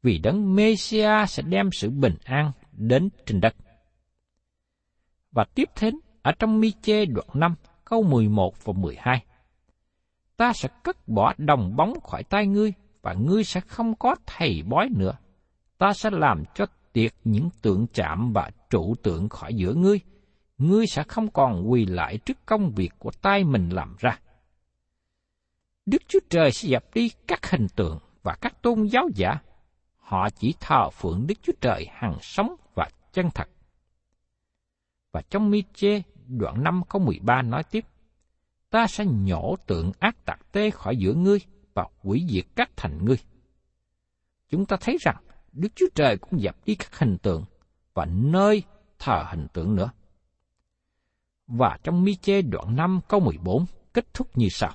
vì 0.02 0.18
đấng 0.18 0.54
Mêsia 0.54 1.26
sẽ 1.28 1.42
đem 1.42 1.70
sự 1.72 1.90
bình 1.90 2.16
an 2.24 2.52
đến 2.72 3.08
trên 3.26 3.40
đất. 3.40 3.54
Và 5.32 5.44
tiếp 5.54 5.68
đến, 5.80 5.94
ở 6.22 6.32
trong 6.38 6.60
mi 6.60 6.72
chê 6.82 7.04
đoạn 7.06 7.28
5, 7.34 7.54
câu 7.92 8.02
11 8.02 8.64
và 8.64 8.72
12. 8.76 9.24
Ta 10.36 10.52
sẽ 10.52 10.68
cất 10.82 11.08
bỏ 11.08 11.32
đồng 11.38 11.76
bóng 11.76 12.00
khỏi 12.00 12.24
tay 12.24 12.46
ngươi, 12.46 12.72
và 13.02 13.14
ngươi 13.14 13.44
sẽ 13.44 13.60
không 13.60 13.94
có 13.94 14.16
thầy 14.26 14.62
bói 14.62 14.88
nữa. 14.96 15.16
Ta 15.78 15.92
sẽ 15.92 16.10
làm 16.12 16.44
cho 16.54 16.66
tiệt 16.92 17.12
những 17.24 17.48
tượng 17.62 17.86
chạm 17.94 18.32
và 18.32 18.50
trụ 18.70 18.94
tượng 19.02 19.28
khỏi 19.28 19.54
giữa 19.54 19.74
ngươi, 19.74 20.00
ngươi 20.58 20.86
sẽ 20.86 21.02
không 21.02 21.30
còn 21.30 21.70
quỳ 21.70 21.86
lại 21.86 22.18
trước 22.18 22.46
công 22.46 22.70
việc 22.70 22.92
của 22.98 23.10
tay 23.22 23.44
mình 23.44 23.68
làm 23.68 23.96
ra. 23.98 24.18
Đức 25.86 26.02
Chúa 26.08 26.20
Trời 26.30 26.52
sẽ 26.52 26.68
dập 26.68 26.84
đi 26.94 27.10
các 27.26 27.50
hình 27.50 27.66
tượng 27.76 27.98
và 28.22 28.36
các 28.40 28.62
tôn 28.62 28.84
giáo 28.84 29.08
giả. 29.14 29.38
Họ 29.98 30.30
chỉ 30.30 30.54
thờ 30.60 30.90
phượng 30.90 31.26
Đức 31.26 31.38
Chúa 31.42 31.52
Trời 31.60 31.86
hằng 31.90 32.16
sống 32.20 32.54
và 32.74 32.88
chân 33.12 33.30
thật. 33.34 33.48
Và 35.12 35.22
trong 35.30 35.50
mi 35.50 35.62
chê 35.74 36.02
đoạn 36.38 36.62
5 36.62 36.82
câu 36.88 37.02
13 37.02 37.42
nói 37.42 37.62
tiếp, 37.70 37.84
Ta 38.72 38.86
sẽ 38.86 39.04
nhổ 39.06 39.56
tượng 39.66 39.92
ác 39.98 40.24
tạc 40.24 40.52
tê 40.52 40.70
khỏi 40.70 40.96
giữa 40.96 41.12
ngươi 41.12 41.38
và 41.74 41.86
hủy 42.02 42.26
diệt 42.28 42.44
các 42.56 42.70
thành 42.76 43.04
ngươi. 43.04 43.16
Chúng 44.48 44.66
ta 44.66 44.76
thấy 44.80 44.98
rằng 45.00 45.16
Đức 45.52 45.68
Chúa 45.74 45.86
Trời 45.94 46.16
cũng 46.18 46.40
dập 46.40 46.56
đi 46.64 46.74
các 46.74 46.98
hình 46.98 47.18
tượng 47.18 47.44
và 47.94 48.04
nơi 48.04 48.62
thờ 48.98 49.24
hình 49.30 49.46
tượng 49.52 49.76
nữa. 49.76 49.90
Và 51.46 51.78
trong 51.82 52.04
mi 52.04 52.14
chê 52.14 52.42
đoạn 52.42 52.76
5 52.76 53.00
câu 53.08 53.20
14 53.20 53.64
kết 53.94 54.14
thúc 54.14 54.38
như 54.38 54.48
sau. 54.50 54.72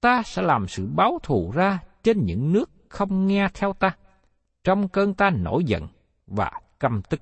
Ta 0.00 0.22
sẽ 0.22 0.42
làm 0.42 0.68
sự 0.68 0.86
báo 0.86 1.18
thù 1.22 1.52
ra 1.54 1.78
trên 2.02 2.26
những 2.26 2.52
nước 2.52 2.70
không 2.88 3.26
nghe 3.26 3.48
theo 3.54 3.72
ta, 3.72 3.96
trong 4.64 4.88
cơn 4.88 5.14
ta 5.14 5.30
nổi 5.30 5.64
giận 5.64 5.88
và 6.26 6.60
căm 6.80 7.02
tức. 7.10 7.20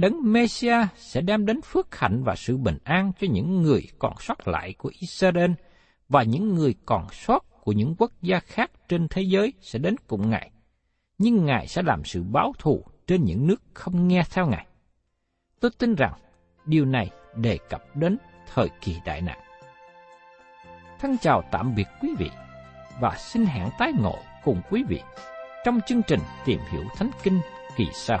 Đấng 0.00 0.32
Messia 0.32 0.76
sẽ 0.96 1.20
đem 1.20 1.46
đến 1.46 1.60
phước 1.62 1.98
hạnh 1.98 2.22
và 2.24 2.36
sự 2.36 2.56
bình 2.56 2.78
an 2.84 3.12
cho 3.20 3.26
những 3.30 3.62
người 3.62 3.86
còn 3.98 4.12
sót 4.20 4.48
lại 4.48 4.74
của 4.78 4.92
Israel, 5.00 5.50
và 6.08 6.22
những 6.22 6.54
người 6.54 6.74
còn 6.86 7.06
sót 7.12 7.44
của 7.60 7.72
những 7.72 7.94
quốc 7.98 8.12
gia 8.22 8.40
khác 8.40 8.70
trên 8.88 9.08
thế 9.08 9.22
giới 9.22 9.52
sẽ 9.60 9.78
đến 9.78 9.94
cùng 10.06 10.30
Ngài. 10.30 10.50
Nhưng 11.18 11.46
Ngài 11.46 11.66
sẽ 11.66 11.82
làm 11.82 12.04
sự 12.04 12.22
báo 12.22 12.52
thù 12.58 12.84
trên 13.06 13.24
những 13.24 13.46
nước 13.46 13.62
không 13.74 14.08
nghe 14.08 14.22
theo 14.30 14.46
Ngài. 14.46 14.66
Tôi 15.60 15.70
tin 15.78 15.94
rằng 15.94 16.12
điều 16.66 16.84
này 16.84 17.10
đề 17.36 17.58
cập 17.68 17.96
đến 17.96 18.18
thời 18.54 18.68
kỳ 18.80 18.96
đại 19.04 19.20
nạn. 19.20 19.38
Thân 21.00 21.16
chào 21.20 21.42
tạm 21.50 21.74
biệt 21.74 21.86
quý 22.02 22.08
vị 22.18 22.30
và 23.00 23.16
xin 23.18 23.44
hẹn 23.44 23.68
tái 23.78 23.92
ngộ 24.00 24.18
cùng 24.44 24.60
quý 24.70 24.84
vị 24.88 25.00
trong 25.64 25.80
chương 25.86 26.02
trình 26.06 26.20
tìm 26.44 26.60
hiểu 26.72 26.84
Thánh 26.96 27.10
Kinh 27.22 27.40
kỳ 27.76 27.86
sau. 27.92 28.20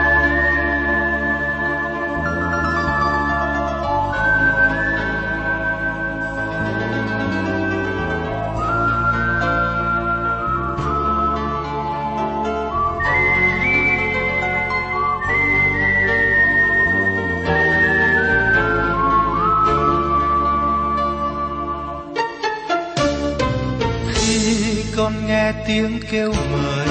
Tiếng 25.71 25.99
kêu 26.11 26.33
mời. 26.51 26.87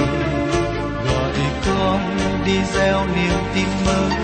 Gọi 1.05 1.33
con 1.65 2.17
đi 2.45 2.57
gieo 2.73 3.05
niềm 3.15 3.37
tin 3.55 3.67
mới 3.85 4.17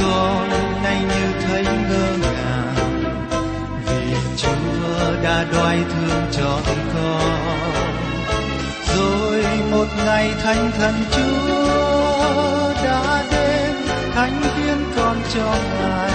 con 0.00 0.48
nay 0.82 1.00
như 1.00 1.32
thấy 1.46 1.64
ngơ 1.64 2.06
ngàng, 2.22 2.74
vì 3.86 4.14
chúa 4.36 5.22
đã 5.22 5.44
đoái 5.52 5.78
thương 5.92 6.22
chọn 6.32 6.62
con. 6.94 7.66
Rồi 8.96 9.44
một 9.70 9.86
ngày 10.06 10.30
thánh 10.42 10.70
thần 10.78 10.94
chúa 11.12 12.74
đã 12.84 13.24
đến, 13.30 13.76
thánh 14.14 14.42
hiến 14.42 14.78
con 14.96 15.16
cho 15.34 15.54
ngài. 15.80 16.10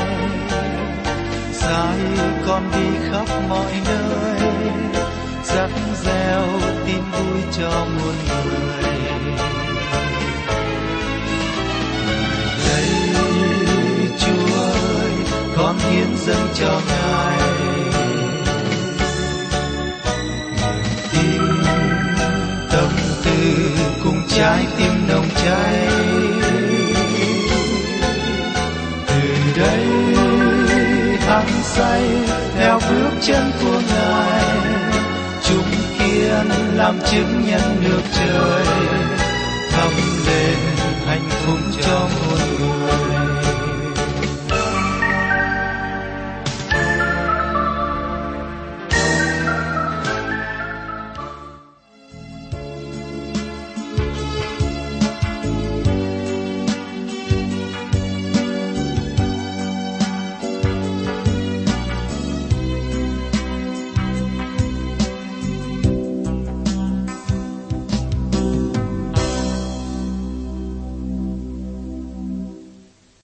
Sai 1.51 1.97
con 2.47 2.63
đi 2.75 3.09
khắp 3.11 3.25
mọi 3.49 3.73
nơi 3.85 5.06
theo 6.27 6.47
tin 6.85 7.01
vui 7.11 7.41
cho 7.57 7.69
muôn 7.69 8.15
người. 8.27 8.83
Đây 12.67 12.89
chúa 14.19 14.55
ơi, 14.55 15.11
con 15.57 15.75
hiến 15.79 16.07
dâng 16.25 16.47
cho 16.53 16.81
ngài. 16.87 17.37
Niềm 21.13 21.63
tin 21.63 21.65
tâm 22.71 22.91
tư 23.25 23.69
cùng 24.03 24.21
trái 24.27 24.65
tim 24.77 25.07
nồng 25.07 25.29
cháy. 25.45 25.87
Từ 29.07 29.21
đây 29.61 29.85
hăng 31.27 31.63
say 31.63 32.03
theo 32.57 32.79
bước 32.89 33.11
chân 33.21 33.51
của 33.61 33.81
ngài 33.87 34.66
dân 36.37 36.77
làm 36.77 36.99
chứng 37.11 37.41
nhân 37.47 37.61
nước 37.81 38.01
trời 38.15 38.65
thắp 39.71 39.89
lên 40.27 40.57
hạnh 41.05 41.29
phúc 41.29 41.59
cho 41.81 42.09
muôn 42.09 42.39
người. 42.59 42.76